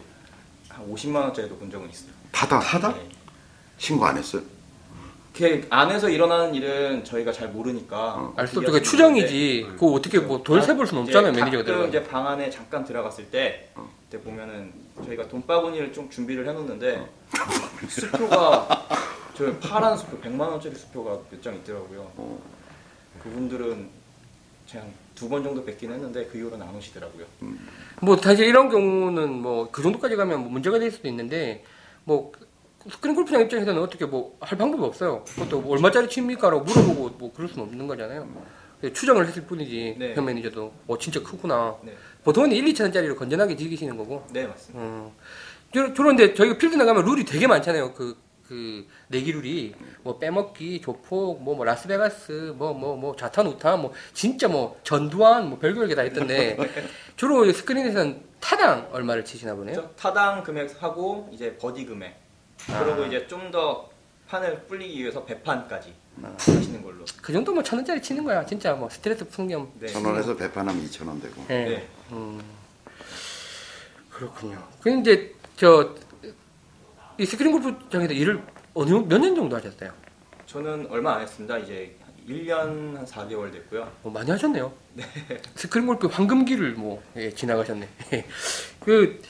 [0.73, 2.11] 한 50만 원짜리도 본 적은 있어요.
[2.33, 2.61] 타당.
[2.61, 2.93] 타당?
[2.95, 3.09] 네.
[3.79, 4.43] 신고 안 했어요?
[5.35, 8.15] 이렇게 안에서 일어나는 일은 저희가 잘 모르니까.
[8.17, 8.35] 어.
[8.37, 8.71] 알수 없죠.
[8.73, 9.67] 그게 추정이지.
[9.73, 11.87] 그거 어떻게 뭐 돌 세볼 수는 없잖아요, 매니저가 들어가.
[11.87, 13.89] 이제 방 안에 잠깐 들어갔을 때 어.
[14.11, 14.73] 그때 보면은
[15.07, 17.09] 저희가 돈바구니를 좀 준비를 해놓는데 어.
[17.89, 18.87] 수표가
[19.35, 22.11] 저 파란 수표 100만 원짜리 수표가 몇 장 있더라고요.
[22.17, 22.39] 어.
[23.23, 23.89] 그분들은
[24.71, 24.93] 그냥
[25.23, 27.25] 두 번 정도 뵙긴 했는데 그 이후로는 안 오시더라고요.
[28.01, 31.65] 뭐 사실 이런 경우는 뭐 그 정도까지 가면 뭐 문제가 될 수도 있는데
[32.05, 32.33] 뭐
[32.91, 35.25] 스크린 골프장 입장에서는 어떻게 뭐 할 방법이 없어요.
[35.25, 38.27] 그것도 뭐 얼마짜리 칩니까라고 물어보고 뭐 그럴 수는 없는 거잖아요.
[38.93, 40.15] 추정을 했을 뿐이지 네.
[40.15, 41.77] 현 매니저도 어 진짜 크구나.
[41.85, 41.93] 네,
[42.25, 44.27] 보통은 1, 2천 원짜리로 건전하게 즐기시는 거고.
[44.33, 44.85] 네 맞습니다.
[44.85, 45.13] 어.
[45.73, 47.93] 저- 저런데 저희가 필드 나가면 룰이 되게 많잖아요.
[47.95, 48.17] 그,
[48.53, 49.75] 그, 내기 룰이.
[50.03, 55.49] 뭐, 빼먹기, 조폭, 뭐, 뭐, 라스베가스, 뭐, 뭐, 뭐, 좌탄, 우탄, 뭐, 진짜 뭐, 전두환,
[55.49, 56.59] 뭐, 별별 게 다 있던데.
[57.17, 59.77] 주로 스크린에서는 타당 얼마를 치시나 보네요.
[59.77, 59.95] 그렇죠?
[59.97, 62.15] 타당 금액 하고 이제 버디 금액
[62.69, 62.85] 아.
[62.85, 63.91] 그리고 이제 좀 더
[64.29, 65.93] 판을 불리기 위해서 배판까지
[66.39, 67.05] 하시는 걸로.
[67.23, 68.45] 그 정도 뭐, 천 원짜리 치는 거야.
[68.45, 69.73] 진짜 뭐, 스트레스 푸는 겸.
[69.79, 69.87] 네.
[69.89, 71.43] 천 원에서 배판하면 이천 원 되고.
[71.51, 71.55] 예.
[71.65, 71.89] 네.
[72.13, 72.41] 음.
[74.11, 74.63] 그렇군요.
[74.83, 75.95] 근데 이제, 저,
[77.19, 78.43] 이 스크린 골프장에서 일을
[78.75, 79.93] 어느, 몇 년 정도 하셨어요?
[80.47, 81.59] 저는 얼마 안 했습니다.
[81.59, 81.95] 이제
[82.29, 83.91] 1년 한 4개월 됐고요.
[84.03, 84.73] 어, 많이 하셨네요.
[85.55, 87.89] 스크린 골프 황금기를 뭐 예, 지나가셨네.
[88.81, 89.21] 그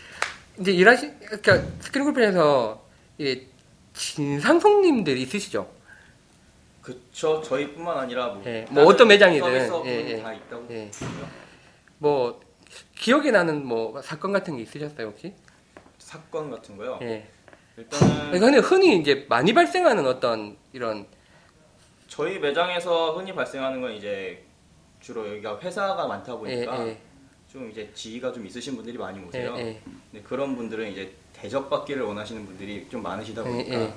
[0.60, 2.84] 이제 일하시 그러니까 스크린 골프에서
[3.20, 3.46] 예,
[3.94, 5.70] 진상 손님들이 있으시죠.
[6.82, 7.40] 그쵸.
[7.42, 10.22] 저희뿐만 아니라 뭐, 예, 뭐 어떤 매장이든, 예, 예.
[10.22, 10.90] 다 있다고 예.
[11.98, 12.40] 뭐
[12.96, 15.32] 기억에 나는 뭐 사건 같은 게 있으셨어요 혹시?
[15.98, 16.98] 사건 같은 거요.
[17.02, 17.26] 예.
[17.76, 21.06] 일단은 근데 흔히 이제 많이 발생하는 어떤 이런
[22.08, 24.44] 저희 매장에서 흔히 발생하는 건 이제
[25.00, 26.98] 주로 여기가 회사가 많다 예, 보니까 예,
[27.50, 29.54] 좀 이제 지위가 좀 있으신 분들이 많이 예, 오세요.
[29.56, 29.80] 예.
[30.10, 33.94] 근데 그런 분들은 이제 대접받기를 원하시는 분들이 좀 많으시다 예, 보니까 예.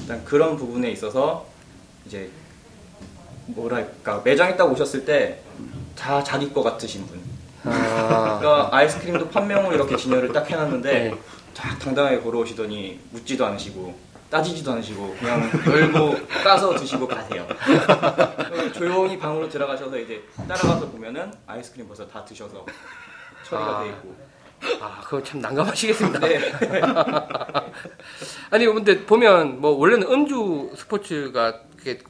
[0.00, 1.46] 일단 그런 부분에 있어서
[2.04, 2.30] 이제
[3.46, 5.42] 뭐랄까 매장에 딱 오셨을 때
[5.96, 7.20] 다 자기 거 같으신 분.
[7.64, 11.14] 아, 그러니까 아이스크림도 판명으로 이렇게 진열을 딱 해놨는데 네.
[11.56, 13.98] 다 당당하게 걸어오시더니 묻지도 않으시고
[14.28, 17.46] 따지지도 않으시고 그냥 열고 까서 드시고 가세요.
[18.74, 22.66] 조용히 방으로 들어가셔서 이제 따라가서 보면은 아이스크림 벌써 다 드셔서
[23.48, 23.82] 처리가 아.
[23.82, 24.26] 돼 있고.
[24.80, 26.18] 아 그거 참 난감하시겠습니다.
[26.18, 26.40] 네.
[28.50, 31.60] 아니 근데 보면 뭐 원래는 음주 스포츠가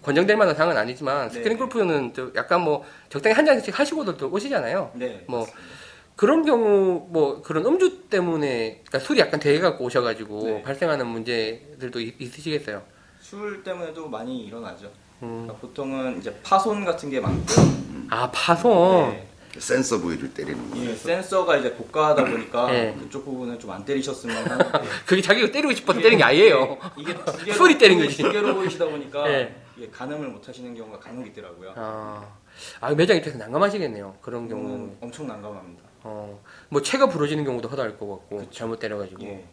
[0.03, 1.35] 권장될 만한 상은 아니지만 네.
[1.35, 4.93] 스크린 골프는 또 약간 뭐 적당히 한 잔씩 하시고도 또 오시잖아요.
[4.95, 5.25] 네.
[5.29, 5.67] 뭐 맞습니다.
[6.17, 10.63] 그런 경우 뭐 그런 음주 때문에 그러니까 술이 약간 대해 갖고 오셔가지고 네.
[10.63, 12.83] 발생하는 문제들도 있- 있으시겠어요.
[13.21, 14.87] 술 때문에도 많이 일어나죠.
[15.23, 15.43] 음.
[15.45, 17.67] 그러니까 보통은 이제 파손 같은 게 많고요.
[18.11, 19.11] 아 파손.
[19.11, 19.29] 네.
[19.59, 20.77] 센서 부위를 때리는 거.
[20.79, 22.95] 예, 센서가 이제 고가하다 보니까 예.
[22.99, 26.77] 그쪽 부분은 좀 안 때리셨으면 하는데 그게 자기가 때리고 싶어서 때린 게 아니에요.
[26.97, 28.23] 이게 두 개로, 소리 때린 거지.
[28.23, 29.55] 두 개로 보이시다 보니까 예.
[29.79, 31.73] 이게 가늠을 못 하시는 경우가 간혹 있더라고요.
[31.75, 32.27] 아,
[32.81, 34.17] 아 매장 입장에서 난감하시겠네요.
[34.21, 34.75] 그런 경우는.
[34.75, 35.86] 음, 엄청 난감합니다.
[36.09, 39.23] 어, 뭐 채가 부러지는 경우도 허다할 것 같고 잘못 때려가지고.
[39.25, 39.45] 예.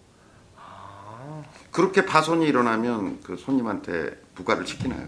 [1.71, 5.07] 그렇게 파손이 일어나면 그 손님한테 부과를 시키나요?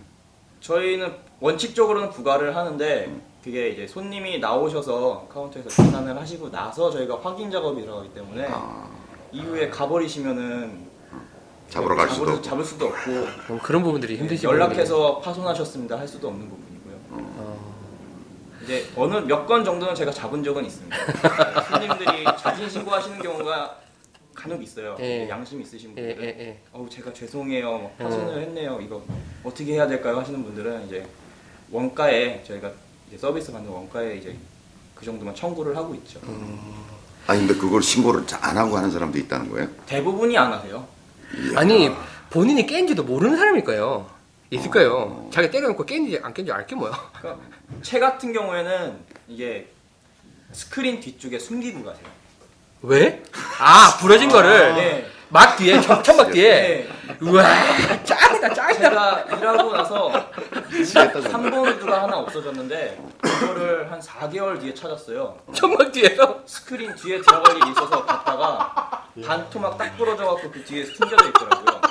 [0.62, 7.82] 저희는 원칙적으로는 부과를 하는데 그게 이제 손님이 나오셔서 카운터에서 계산을 하시고 나서 저희가 확인 작업이
[7.82, 8.90] 들어가기 때문에 아,
[9.32, 10.86] 이후에 가버리시면은
[11.70, 12.42] 잡으러 갈 잡을 수도.
[12.42, 13.12] 잡을 수도 없고
[13.46, 14.52] 그럼 그런 부분들이 힘드시고.
[14.52, 16.48] 연락해서 파손하셨습니다 할 수도 없는.
[16.48, 16.65] 어,
[18.66, 20.98] 이제 어느 몇 건 정도는 제가 잡은 적은 있습니다.
[21.70, 23.78] 손님들이 자진 신고하시는 경우가
[24.34, 24.98] 간혹 있어요.
[25.00, 25.30] 예.
[25.30, 26.60] 양심 있으신 예, 분들은 예, 예.
[26.74, 29.02] 어우 제가 죄송해요 뭐 파손을 했네요 이거
[29.44, 31.06] 어떻게 해야 될까요 하시는 분들은 이제
[31.72, 32.70] 원가에 저희가
[33.08, 34.36] 이제 서비스 받는 원가에 이제
[34.96, 36.20] 그 정도만 청구를 하고 있죠.
[37.28, 39.68] 아니 근데 그걸 신고를 잘안 하고 하는 사람도 있다는 거예요?
[39.86, 40.86] 대부분이 안 하세요.
[41.56, 41.90] 아니
[42.30, 44.10] 본인이 깬지도 모르는 사람일 거예요.
[44.50, 45.28] 있을 거예요.
[45.32, 46.92] 자기가 때려놓고 깬지 안 깬지 알게 뭐야.
[47.20, 47.44] 그러니까
[47.82, 49.68] 채 같은 경우에는 이게
[50.52, 52.06] 스크린 뒤쪽에 숨기고 가세요.
[52.82, 53.24] 왜?
[53.60, 55.08] 아 부러진 거를 네.
[55.30, 56.52] 막 뒤에 천- 천막 뒤에.
[56.52, 56.90] 네.
[57.22, 57.44] 우와
[58.04, 58.90] 짱이다 짱이다.
[58.90, 60.12] 제가 일하고 나서
[60.72, 61.52] 미치겠다, 정말.
[61.52, 65.38] 3번 우드가 하나 없어졌는데 그거를 한 4개월 뒤에 찾았어요.
[65.54, 66.42] 천막 뒤에서.
[66.46, 71.82] 스크린 뒤에 들어갈 일이 있어서 갔다가 반토막 딱 부러져 갖고 그 뒤에 숨겨져 있더라고요.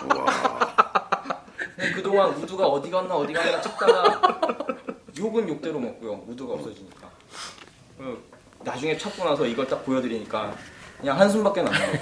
[1.76, 4.20] 근데 그동안 우드가 어디 갔나 어디 갔나 찾다가
[5.24, 6.22] 욕은 욕대로 먹고요.
[6.28, 7.10] 우드가 없어지니까.
[7.96, 8.22] 그
[8.62, 10.54] 나중에 찾고 나서 이걸 딱 보여드리니까
[11.00, 11.92] 그냥 한숨밖에 안 나요.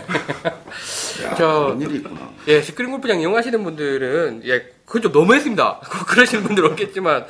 [1.24, 2.30] 야, 저- 그런 일이 있구나.
[2.48, 5.80] 예, 스크린 골프장 이용하시는 분들은, 예, 그건 좀 너무했습니다.
[6.08, 7.26] 그러시는 분들 없겠지만,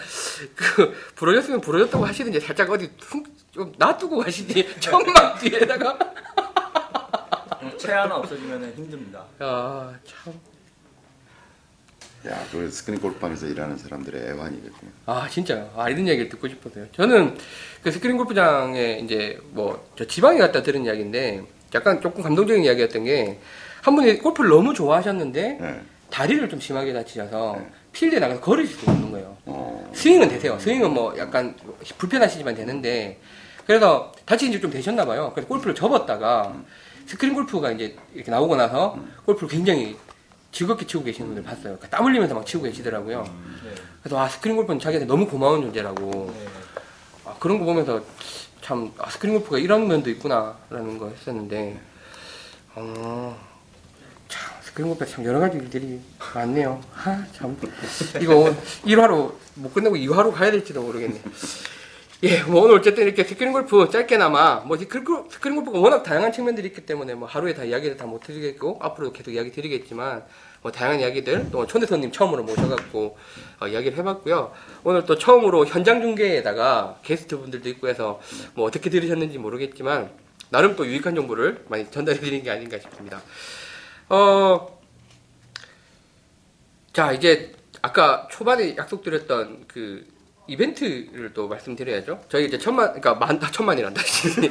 [0.54, 3.22] 그, 부러졌으면 부러졌다고 하시든지 살짝 어디 숨,
[3.52, 4.66] 좀 놔두고 가시지.
[4.80, 5.98] 천막 뒤에다가.
[7.78, 9.24] 채 하나 없어지면 힘듭니다.
[9.42, 10.32] 야, 참.
[12.28, 14.92] 야, 그 스크린 골프방에서 일하는 사람들의 애환이겠구나.
[15.06, 15.68] 아, 진짜.
[15.76, 16.86] 아, 이런 이야기를 듣고 싶어서요.
[16.92, 17.36] 저는
[17.82, 21.42] 그 스크린 골프장에 이제 뭐, 저 지방에 갔다 들은 이야기인데,
[21.74, 23.38] 약간 조금 감동적인 이야기였던 게,
[23.82, 25.80] 한 분이 골프를 너무 좋아하셨는데, 네.
[26.10, 27.66] 다리를 좀 심하게 다치셔서, 네.
[27.92, 29.36] 필드에 나가서 걸으실 수 없는 거예요.
[29.46, 30.58] 어, 스윙은 되세요.
[30.60, 31.54] 스윙은 뭐 약간
[31.98, 33.18] 불편하시지만 되는데
[33.66, 35.30] 그래서 다친 지 좀 되셨나 봐요.
[35.34, 36.54] 그래서 골프를 접었다가
[37.04, 39.94] 스크린 골프가 이제 이렇게 나오고 나서 골프를 굉장히
[40.52, 41.76] 즐겁게 치고 계시는 분들 봤어요.
[41.76, 43.22] 그러니까 땀 흘리면서 막 치고 계시더라고요.
[43.64, 43.74] 네.
[44.02, 46.46] 그래서 아 스크린 골프는 자기한테 너무 고마운 존재라고 네.
[47.24, 48.02] 아, 그런 거 보면서
[48.60, 51.80] 참 아, 스크린 골프가 이런 면도 있구나라는 거 했었는데
[52.74, 53.40] 어,
[54.28, 56.00] 참 스크린 골프가 참 여러 가지 일들이
[56.34, 56.80] 많네요.
[56.94, 57.56] 아, 참
[58.20, 61.20] 이거 1화로 못 끝내고 2화로 가야 될지도 모르겠네.
[62.24, 66.86] 예, 뭐 오늘 어쨌든 이렇게 스크린 골프 짧게나마 뭐 스크린 골프가 워낙 다양한 측면들이 있기
[66.86, 70.24] 때문에 뭐 하루에 다 이야기를 다 못 드리겠고 앞으로도 계속 이야기 드리겠지만
[70.60, 73.18] 뭐 다양한 이야기들 또 초대손님 처음으로 모셔갖고
[73.58, 74.52] 어, 이야기를 해봤고요.
[74.84, 78.20] 오늘 또 처음으로 현장 중계에다가 게스트 분들도 있고 해서
[78.54, 80.12] 뭐 어떻게 들으셨는지 모르겠지만
[80.50, 83.20] 나름 또 유익한 정보를 많이 전달해 드린 게 아닌가 싶습니다.
[84.10, 84.78] 어,
[86.92, 90.11] 자 이제 아까 초반에 약속드렸던 그
[90.46, 92.20] 이벤트를 또 말씀드려야죠.
[92.28, 94.02] 저희 이제 천만, 그러니까 만, 아, 천만이란다.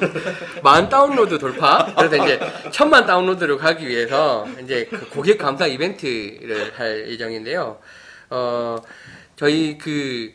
[0.64, 1.94] 만 다운로드 돌파.
[1.96, 2.40] 그래서 이제
[2.72, 7.80] 천만 다운로드를 가기 위해서 이제 그 고객 감사 이벤트를 할 예정인데요.
[8.30, 8.78] 어,
[9.36, 10.32] 저희 그,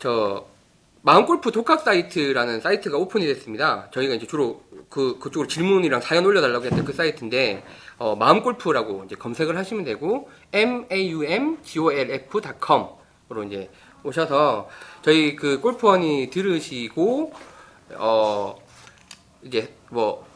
[0.00, 0.44] 저,
[1.02, 3.88] 마음골프 독학 사이트라는 사이트가 오픈이 됐습니다.
[3.92, 7.62] 저희가 이제 주로 그, 그쪽으로 질문이랑 사연 올려달라고 했던 그 사이트인데,
[7.98, 13.70] 어, 마음골프라고 이제 검색을 하시면 되고, maumgolf.com으로 이제
[14.04, 14.68] 오셔서,
[15.02, 17.32] 저희 그 골프원이 들으시고,
[17.94, 18.56] 어,
[19.42, 20.26] 이제 뭐,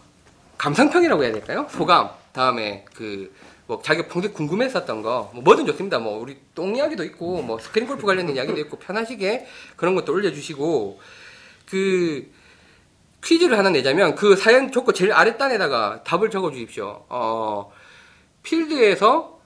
[0.58, 1.66] 감상평이라고 해야 될까요?
[1.70, 2.10] 소감.
[2.32, 3.32] 다음에 그,
[3.66, 5.98] 뭐, 자기가 평소에 궁금했었던 거, 뭐, 뭐든 좋습니다.
[5.98, 9.46] 뭐, 우리 똥 이야기도 있고, 뭐, 스크린 골프 관련된 이야기도 있고, 편하시게
[9.76, 11.00] 그런 것도 올려주시고,
[11.68, 12.30] 그,
[13.22, 17.06] 퀴즈를 하나 내자면, 그 사연 적고 제일 아랫단에다가 답을 적어 주십시오.
[17.08, 17.72] 어,
[18.42, 19.40] 필드에서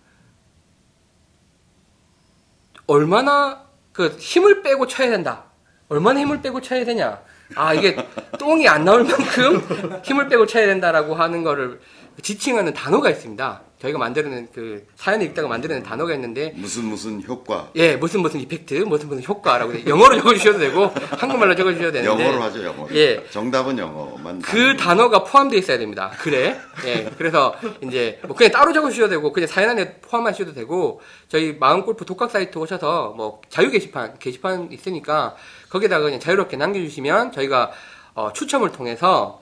[2.89, 3.68] 얼마나
[3.99, 5.47] 그 힘을 빼고 쳐야 된다.
[5.89, 7.21] 얼마나 힘을 빼고 쳐야 되냐.
[7.57, 7.97] 아, 이게
[8.39, 9.61] 똥이 안 나올 만큼
[10.05, 11.81] 힘을 빼고 쳐야 된다라고 하는 거를
[12.23, 13.61] 지칭하는 단어가 있습니다.
[13.81, 18.75] 저희가 만들어낸 그 사연에 읽다가 만들어낸 단어가 있는데 무슨 무슨 효과 예 무슨 무슨 이펙트
[18.75, 19.85] 무슨 무슨 효과라고 돼.
[19.87, 22.95] 영어로 적어주셔도 되고 한국말로 적어주셔도 되는데 영어로 하죠 영어로.
[22.97, 23.25] 예.
[23.31, 24.41] 정답은 영어만.
[24.43, 26.11] 그 단어가 포함되어 있어야 됩니다.
[26.19, 26.59] 그래.
[26.87, 27.09] 예.
[27.17, 32.31] 그래서 이제 뭐 그냥 따로 적으셔도 되고 그냥 사연 안에 포함하셔도 되고 저희 마음골프 독학
[32.33, 35.37] 사이트 오셔서 뭐 자유 게시판 게시판 있으니까
[35.69, 37.71] 거기다가 그냥 자유롭게 남겨주시면 저희가
[38.15, 39.41] 어, 추첨을 통해서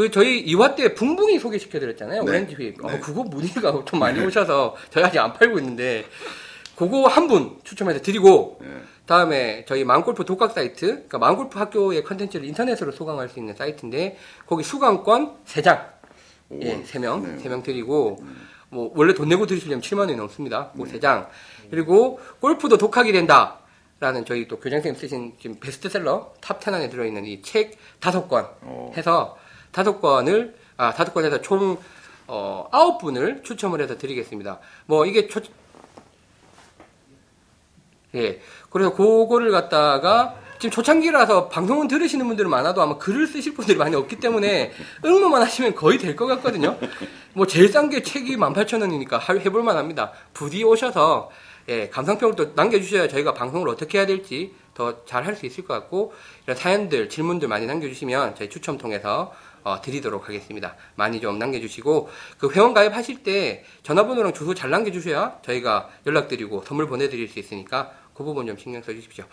[0.00, 2.22] 그 저희 이화 때 붕붕이 소개시켜드렸잖아요.
[2.24, 2.30] 네.
[2.30, 2.74] 오렌지 휩.
[2.82, 3.00] 어, 네.
[3.00, 6.06] 그거 문의가 좀 많이 오셔서 저희 아직 안 팔고 있는데
[6.74, 8.80] 그거 한 분 추첨해서 드리고 예.
[9.04, 14.62] 다음에 저희 마음골프 독학 사이트, 그러니까 마음골프 학교의 컨텐츠를 인터넷으로 수강할 수 있는 사이트인데 거기
[14.62, 15.86] 수강권 3장,
[16.48, 17.44] 오, 예, 3명, 네.
[17.44, 18.24] 3명 드리고
[18.70, 20.70] 뭐 원래 돈 내고 들으시려면 7만 원이 넘습니다.
[20.74, 21.26] 그 3장.
[21.70, 23.58] 그리고 골프도 독학이 된다.
[23.98, 28.90] 라는 저희 또 교장선생님 쓰신 지금 베스트셀러 탑10 안에 들어있는 이책 다섯 권 오.
[28.96, 29.36] 해서
[29.72, 31.78] 다섯 권을 아 다섯 권에서 총
[32.26, 34.58] 어, 아홉 분을 추첨을 해서 드리겠습니다.
[34.86, 35.40] 뭐 이게 초,
[38.14, 38.40] 예.
[38.70, 44.16] 그래서 그거를 갖다가 지금 초창기라서 방송은 들으시는 분들은 많아도 아마 글을 쓰실 분들이 많이 없기
[44.16, 44.72] 때문에
[45.04, 46.78] 응모만 하시면 거의 될 것 같거든요.
[47.32, 50.12] 뭐 제일 싼 게 책이 18,000원이니까 해볼 만 합니다.
[50.34, 51.30] 부디 오셔서
[51.68, 55.74] 예, 감상평을 또 남겨주셔야 저희가 방송을 어떻게 해야 될지 더 잘 할 수 있을 것
[55.74, 56.12] 같고
[56.44, 59.32] 이런 사연들, 질문들 많이 남겨주시면 저희 추첨 통해서
[59.62, 60.76] 어, 드리도록 하겠습니다.
[60.94, 62.08] 많이 좀 남겨주시고
[62.38, 68.24] 그 회원 가입하실 때 전화번호랑 주소 잘 남겨주셔야 저희가 연락드리고 선물 보내드릴 수 있으니까 그
[68.24, 69.24] 부분 좀 신경 써주십시오.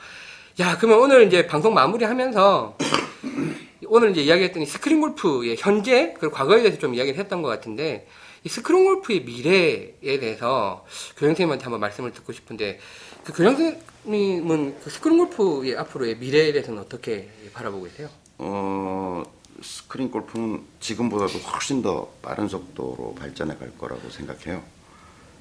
[0.59, 2.77] 야, 그러면 오늘 이제 방송 마무리하면서
[3.87, 8.07] 오늘 이제 이야기했더니 스크린 골프의 현재 그리고 과거에 대해서 좀 이야기를 했던 것 같은데
[8.43, 12.79] 이 스크린 골프의 미래에 대해서 교장 선생님한테 한번 말씀을 듣고 싶은데
[13.23, 18.09] 그 교장 선생님은 그 스크린 골프의 앞으로의 미래에 대해서는 어떻게 바라보고 계세요?
[18.37, 19.23] 어,
[19.71, 24.63] 스크린 골프는 지금보다도 훨씬 더 빠른 속도로 발전해 갈 거라고 생각해요.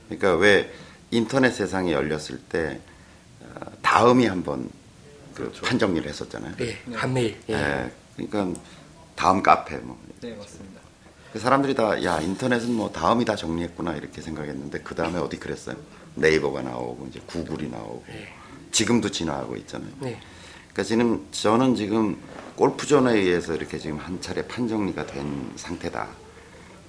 [0.08, 0.72] 그러니까 왜
[1.12, 2.80] 인터넷 세상이 열렸을 때
[3.40, 4.68] 어, 다음이 한번
[5.34, 6.54] 그 판정리를 했었잖아요.
[6.60, 7.38] 예, 한메일.
[7.48, 7.54] 예.
[7.54, 8.60] 예, 그러니까
[9.14, 9.96] 다음 카페 뭐.
[10.20, 10.80] 네 맞습니다.
[11.32, 15.76] 그 사람들이 다 야 인터넷은 뭐 다음이 다 정리했구나 이렇게 생각했는데 그 다음에 어디 그랬어요?
[16.16, 18.28] 네이버가 나오고 이제 구글이 나오고 네.
[18.72, 19.90] 지금도 진화하고 있잖아요.
[20.00, 20.18] 네.
[20.72, 22.18] 그러니까 지금 저는 지금
[22.56, 26.08] 골프존에 의해서 이렇게 지금 한 차례 판정리가 된 상태다.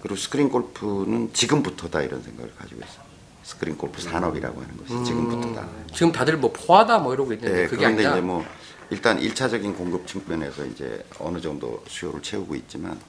[0.01, 3.05] 그리고 스크린 골프는 지금부터다 이런 생각을 가지고 있어요.
[3.43, 5.68] 스크린 골프 산업이라고 하는 것이 지금부터다.
[5.93, 8.45] 지금 다들 뭐 포화다 뭐 이러고 있는데 네, 그게 그런데 아니라 이제 뭐
[8.89, 12.99] 일단 일차적인 공급 측면에서 이제 어느 정도 수요를 채우고 있지만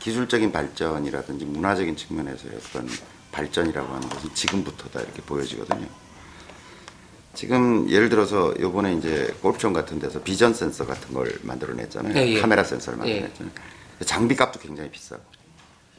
[0.00, 2.88] 기술적인 발전이라든지 문화적인 측면에서의 어떤
[3.32, 5.86] 발전이라고 하는 것은 지금부터다 이렇게 보여지거든요.
[7.34, 12.16] 지금 예를 들어서 요번에 이제 골프장 같은 데서 비전 센서 같은 걸 만들어냈잖아요.
[12.16, 12.40] 예, 예.
[12.40, 13.52] 카메라 센서를 만들어냈잖아요.
[14.04, 15.22] 장비 값도 굉장히 비싸고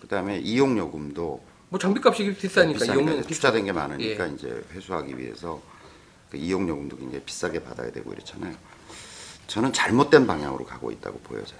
[0.01, 4.33] 그다음에 이용 요금도 뭐 장비값이 비싸니까 이제 투자된 게 많으니까 예.
[4.33, 5.61] 이제 회수하기 위해서
[6.29, 8.55] 그 이용 요금도 굉장히 비싸게 받아야 되고 이렇잖아요.
[9.47, 11.59] 저는 잘못된 방향으로 가고 있다고 보여져요.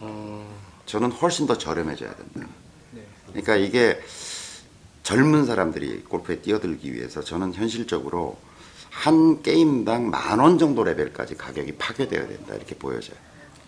[0.00, 2.48] 어, 저는 훨씬 더 저렴해져야 된다.
[2.92, 3.02] 네.
[3.28, 4.00] 그러니까 이게
[5.02, 8.38] 젊은 사람들이 골프에 뛰어들기 위해서 저는 현실적으로
[8.96, 13.16] 한 게임당 만 원 정도 레벨까지 가격이 파괴되어야 된다 이렇게 보여져요.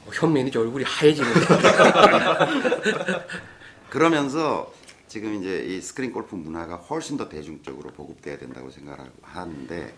[0.07, 1.41] 어, 현 매니저 얼굴이 하얘지는데
[3.91, 4.73] 그러면서
[5.07, 9.95] 지금 이제 이 스크린 골프 문화가 훨씬 더 대중적으로 보급돼야 된다고 생각하는데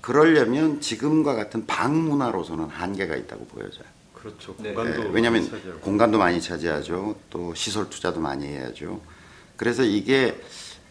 [0.00, 3.84] 그러려면 지금과 같은 방 문화로서는 한계가 있다고 보여져요.
[4.14, 4.54] 그렇죠.
[4.58, 4.72] 네.
[4.74, 5.80] 공간도 예, 왜냐하면 많이 차지하고.
[5.80, 7.16] 공간도 많이 차지하죠.
[7.30, 9.00] 또 시설 투자도 많이 해야죠.
[9.56, 10.40] 그래서 이게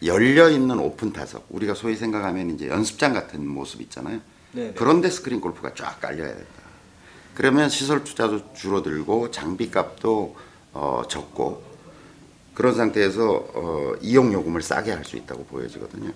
[0.04, 4.20] 열려 있는 오픈 타석 우리가 소위 생각하면 이제 연습장 같은 모습 있잖아요.
[4.52, 4.72] 네, 네.
[4.76, 6.46] 그런데 스크린 골프가 쫙 깔려야 된다.
[7.34, 10.36] 그러면 시설 투자도 줄어들고 장비 값도
[10.72, 11.62] 어, 적고
[12.54, 16.12] 그런 상태에서 어, 이용 요금을 싸게 할 수 있다고 보여지거든요.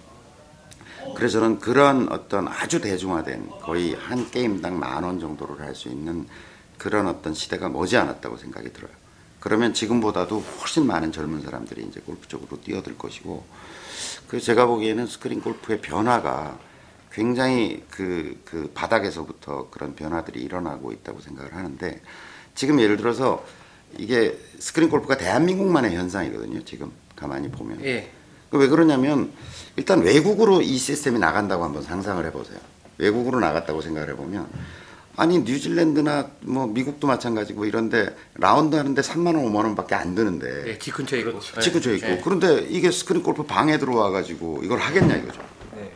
[1.16, 6.26] 그래서 저는 그런 어떤 아주 대중화된 거의 한 게임당 만 원 정도를 할 수 있는
[6.78, 8.90] 그런 어떤 시대가 머지않았다고 생각이 들어요.
[9.40, 13.44] 그러면 지금보다도 훨씬 많은 젊은 사람들이 이제 골프 쪽으로 뛰어들 것이고,
[14.32, 16.58] 그래서 제가 보기에는 스크린 골프의 변화가
[17.12, 22.00] 굉장히 그, 그 바닥에서부터 그런 변화들이 일어나고 있다고 생각을 하는데,
[22.54, 23.44] 지금 예를 들어서
[23.98, 26.64] 이게 스크린 골프가 대한민국만의 현상이거든요.
[26.64, 27.84] 지금 가만히 보면.
[27.84, 28.10] 예.
[28.48, 29.30] 그왜 그러냐면
[29.76, 32.58] 일단 외국으로 이 시스템이 나간다고 한번 상상을 해보세요.
[32.96, 34.48] 외국으로 나갔다고 생각을 해보면
[35.16, 40.78] 아니 뉴질랜드나 뭐 미국도 마찬가지고 이런데 라운드 하는데 3만 원, 5만 원밖에 안 드는데 예,
[40.78, 42.20] 집 근처에 있고 집 근처에 있고 예.
[42.24, 45.40] 그런데 이게 스크린 골프 방에 들어와 가지고 이걸 하겠냐 이거죠.
[45.76, 45.92] 네.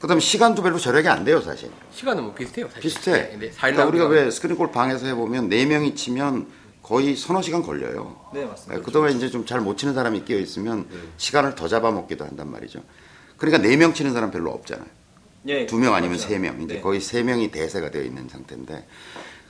[0.00, 1.70] 그다음에 시간도 별로 절약이 안 돼요 사실.
[1.92, 3.12] 시간은 뭐 비슷해요 사실 비슷해.
[3.12, 6.46] 네, 네, 4일 그러니까 우리가 왜 스크린 골프 방에서 해 보면 네 명이 치면
[6.82, 8.14] 거의 서너 시간 걸려요.
[8.34, 8.76] 네, 맞습니다.
[8.76, 10.86] 네, 그동안 이제 좀 잘 못 치는 사람이 끼어 있으면
[11.16, 12.80] 시간을 더 잡아먹기도 한단 말이죠.
[13.36, 14.86] 그러니까 네명 치는 사람 별로 없잖아요.
[15.46, 16.18] 예, 두명 아니면.
[16.18, 16.60] 세 명.
[16.62, 16.80] 이제 네.
[16.80, 18.86] 거의 세 명이 대세가 되어 있는 상태인데.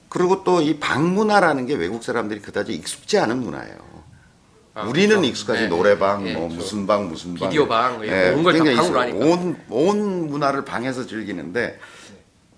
[0.08, 3.94] 그리고 또 이 방문화라는 게 외국 사람들이 그다지 익숙지 않은 문화예요.
[4.74, 5.28] 아, 우리는 그렇죠.
[5.28, 5.68] 익숙하지 네.
[5.68, 6.56] 노래방, 예, 뭐 그렇죠.
[6.56, 9.18] 무슨 방, 무슨 방, 비디오 방, 예, 온 걸다 굉장히 방으로 있어요.
[9.20, 9.26] 하니까.
[9.26, 11.78] 온, 온 문화를 방에서 즐기는데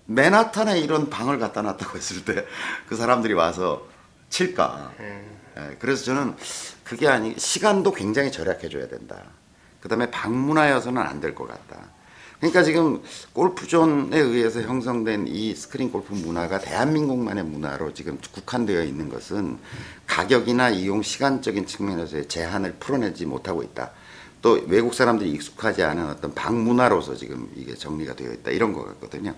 [0.05, 2.45] 맨하탄에 이런 방을 갖다 놨다고 했을 때
[2.87, 3.87] 그 사람들이 와서
[4.29, 4.93] 칠까?
[4.99, 6.35] 예, 그래서 저는
[6.83, 9.21] 그게 아니 시간도 굉장히 절약해 줘야 된다.
[9.81, 11.89] 그다음에 방문하여서는 안 될 것 같다.
[12.39, 13.01] 그러니까 지금
[13.33, 19.57] 골프존에 의해서 형성된 이 스크린 골프 문화가 대한민국만의 문화로 지금 국한되어 있는 것은
[20.05, 23.91] 가격이나 이용 시간적인 측면에서의 제한을 풀어내지 못하고 있다.
[24.43, 28.51] 또 외국 사람들이 익숙하지 않은 어떤 방문화로서 지금 이게 정리가 되어 있다.
[28.51, 29.33] 이런 것 같거든요.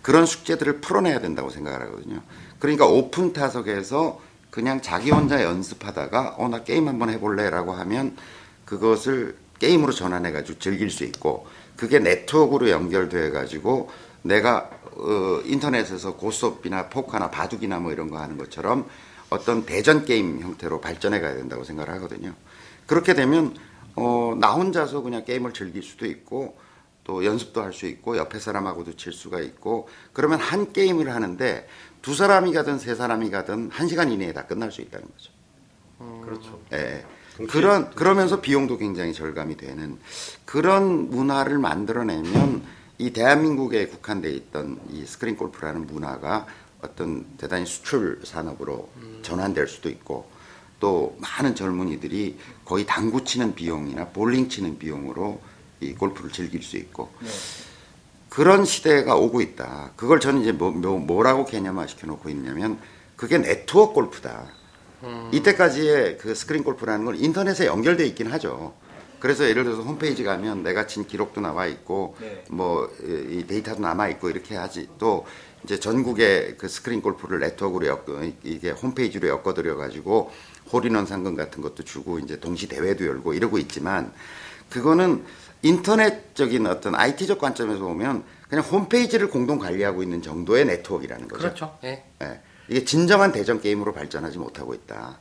[0.00, 2.22] 그런 숙제들을 풀어내야 된다고 생각을 하거든요.
[2.58, 8.16] 그러니까 오픈 타석에서 그냥 자기 혼자 연습하다가 어 나 게임 한번 해볼래라고 하면
[8.64, 11.46] 그것을 게임으로 전환해가지고 즐길 수 있고
[11.78, 13.88] 그게 네트워크로 연결돼 가지고
[14.22, 18.86] 내가 어, 인터넷에서 고스톱이나 포카나 바둑이나 뭐 이런 거 하는 것처럼
[19.30, 22.34] 어떤 대전 게임 형태로 발전해 가야 된다고 생각을 하거든요.
[22.86, 23.54] 그렇게 되면
[23.94, 26.58] 어, 나 혼자서 그냥 게임을 즐길 수도 있고
[27.04, 31.66] 또 연습도 할 수 있고 옆에 사람하고도 칠 수가 있고 그러면 한 게임을 하는데
[32.02, 35.32] 두 사람이 가든 세 사람이 가든 한 시간 이내에 다 끝날 수 있다는 거죠.
[36.24, 36.60] 그렇죠.
[36.72, 37.04] 예.
[37.46, 39.98] 그런 그러면서 비용도 굉장히 절감이 되는
[40.44, 42.62] 그런 문화를 만들어내면
[42.98, 46.46] 이 대한민국에 국한돼 있던 이 스크린 골프라는 문화가
[46.80, 48.88] 어떤 대단히 수출 산업으로
[49.22, 50.28] 전환될 수도 있고
[50.80, 55.40] 또 많은 젊은이들이 거의 당구 치는 비용이나 볼링 치는 비용으로
[55.80, 57.28] 이 골프를 즐길 수 있고 네.
[58.28, 59.92] 그런 시대가 오고 있다.
[59.96, 62.78] 그걸 저는 이제 뭐, 뭐, 뭐라고 개념화 시켜놓고 있냐면
[63.16, 64.46] 그게 네트워크 골프다.
[65.32, 68.74] 이때까지의 그 스크린 골프라는 건 인터넷에 연결돼 있긴 하죠.
[69.20, 72.44] 그래서 예를 들어서 홈페이지 가면 내가 친 기록도 나와 있고 네.
[72.50, 75.26] 뭐이 데이터도 남아 있고 이렇게 하지 또
[75.64, 80.30] 이제 전국의 그 스크린 골프를 네트워크로 엮어 이게 홈페이지로 엮어드려 가지고
[80.72, 84.12] 홀인원 상금 같은 것도 주고 이제 동시 대회도 열고 이러고 있지만
[84.70, 85.24] 그거는
[85.62, 91.42] 인터넷적인 어떤 IT적 관점에서 보면 그냥 홈페이지를 공동 관리하고 있는 정도의 네트워크라는 거죠.
[91.42, 91.78] 그렇죠.
[91.84, 92.04] 예.
[92.22, 92.40] 예.
[92.68, 95.18] 이게 진정한 대전 게임으로 발전하지 못하고 있다.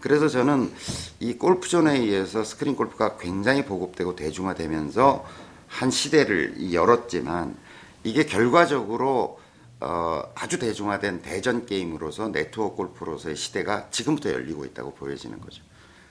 [0.00, 0.72] 그래서 저는
[1.20, 5.24] 이 골프존에 의해서 스크린 골프가 굉장히 보급되고 대중화되면서
[5.68, 7.56] 한 시대를 열었지만
[8.04, 9.40] 이게 결과적으로
[9.80, 15.62] 어, 아주 대중화된 대전 게임으로서 네트워크 골프로서의 시대가 지금부터 열리고 있다고 보여지는 거죠.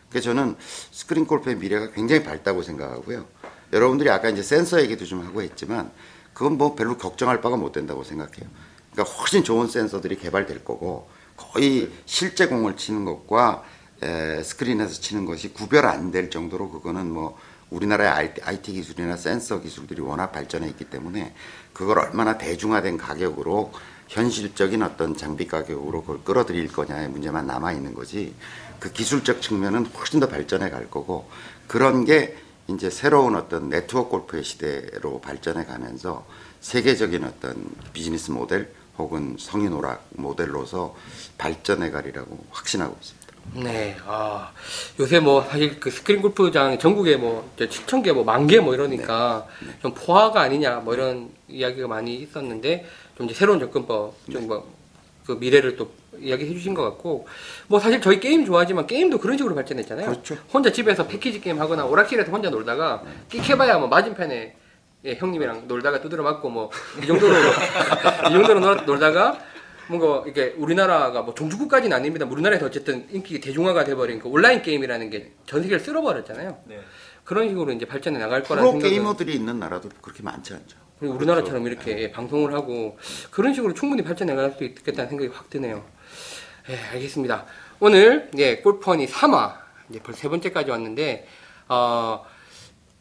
[0.10, 0.56] 그래서 저는
[0.92, 3.26] 스크린 골프의 미래가 굉장히 밝다고 생각하고요.
[3.74, 5.92] 여러분들이 아까 이제 센서 얘기도 좀 하고 했지만
[6.34, 8.48] 그건 뭐 별로 걱정할 바가 못 된다고 생각해요.
[8.96, 13.64] 그러니까 훨씬 좋은 센서들이 개발될 거고 거의 실제 공을 치는 것과
[14.02, 17.38] 에, 스크린에서 치는 것이 구별 안 될 정도로 그거는 뭐
[17.70, 21.34] 우리나라의 IT 기술이나 센서 기술들이 워낙 발전해 있기 때문에
[21.74, 23.74] 그걸 얼마나 대중화된 가격으로
[24.08, 28.34] 현실적인 어떤 장비 가격으로 그걸 끌어들일 거냐의 문제만 남아 있는 거지
[28.80, 31.28] 그 기술적 측면은 훨씬 더 발전해 갈 거고
[31.68, 32.38] 그런 게
[32.68, 36.26] 이제 새로운 어떤 네트워크 골프의 시대로 발전해 가면서
[36.62, 40.96] 세계적인 어떤 비즈니스 모델 혹은 성인 오락 모델로서
[41.38, 43.26] 발전해 가리라고 확신하고 있습니다.
[43.56, 44.52] 네, 아,
[45.00, 49.46] 요새 뭐, 사실 그 스크린 골프장 전국에 뭐, 7천 개, 뭐, 만 개 뭐 이러니까
[49.82, 52.86] 좀 포화가 아니냐, 뭐 이런 이야기가 많이 있었는데,
[53.18, 54.68] 좀 이제 새로운 접근법, 좀 뭐,
[55.28, 57.28] 그 미래를 또 이야기해 주신 것 같고,
[57.68, 60.08] 뭐 사실 저희 게임 좋아하지만 게임도 그런 식으로 발전했잖아요.
[60.10, 60.38] 그렇죠.
[60.52, 64.56] 혼자 집에서 패키지 게임 하거나 오락실에서 혼자 놀다가, 끽해봐야 뭐 맞은편에
[65.06, 67.34] 예, 형님이랑 놀다가 두드려 맞고 뭐, 이 정도로,
[68.30, 69.40] 이 정도로 놀, 놀다가,
[69.88, 72.26] 뭔가 이게 우리나라가 뭐 종주국까지는 아닙니다.
[72.26, 76.58] 우리나라에서 어쨌든 인기 대중화가 돼버린 그 온라인 게임이라는 게 전 세계를 쓸어버렸잖아요.
[76.66, 76.80] 네.
[77.24, 80.78] 그런 식으로 이제 발전해 나갈 거라는 프로 게이머들이 있는 나라도 그렇게 많지 않죠.
[81.00, 82.98] 그리고 우리나라처럼 이렇게 예, 방송을 하고
[83.30, 85.86] 그런 식으로 충분히 발전해 나갈 수 있겠다는 생각이 확 드네요.
[86.70, 87.46] 예, 알겠습니다.
[87.80, 89.54] 오늘 예, 골프원이 3화
[89.90, 91.28] 이제 벌써 세 번째까지 왔는데
[91.68, 92.26] 어,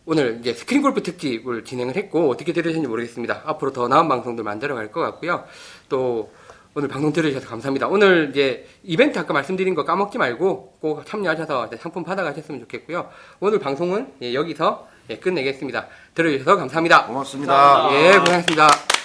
[0.07, 3.43] 오늘 이제 스크린 골프 특집을 진행을 했고 어떻게 들으셨는지 모르겠습니다.
[3.47, 5.45] 앞으로 더 나은 방송들 만들어 갈 것 같고요.
[5.89, 6.31] 또
[6.75, 7.87] 오늘 방송 들으셔서 감사합니다.
[7.89, 13.09] 오늘 이제 이벤트 아까 말씀드린 거 까먹지 말고 꼭 참여하셔서 상품 받아가셨으면 좋겠고요.
[13.41, 15.87] 오늘 방송은 예, 여기서 예, 끝내겠습니다.
[16.15, 17.07] 들어주셔서 감사합니다.
[17.07, 17.89] 고맙습니다.
[17.93, 19.04] 예, 고생하셨습니다.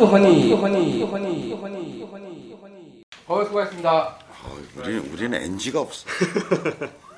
[0.00, 3.02] 골프 허니, 허니, 허니, 허니, 허니, 허니.
[3.26, 4.16] 어, 수고하셨습니다.
[4.44, 6.06] 어, 우리는 우리는 NG가 없어.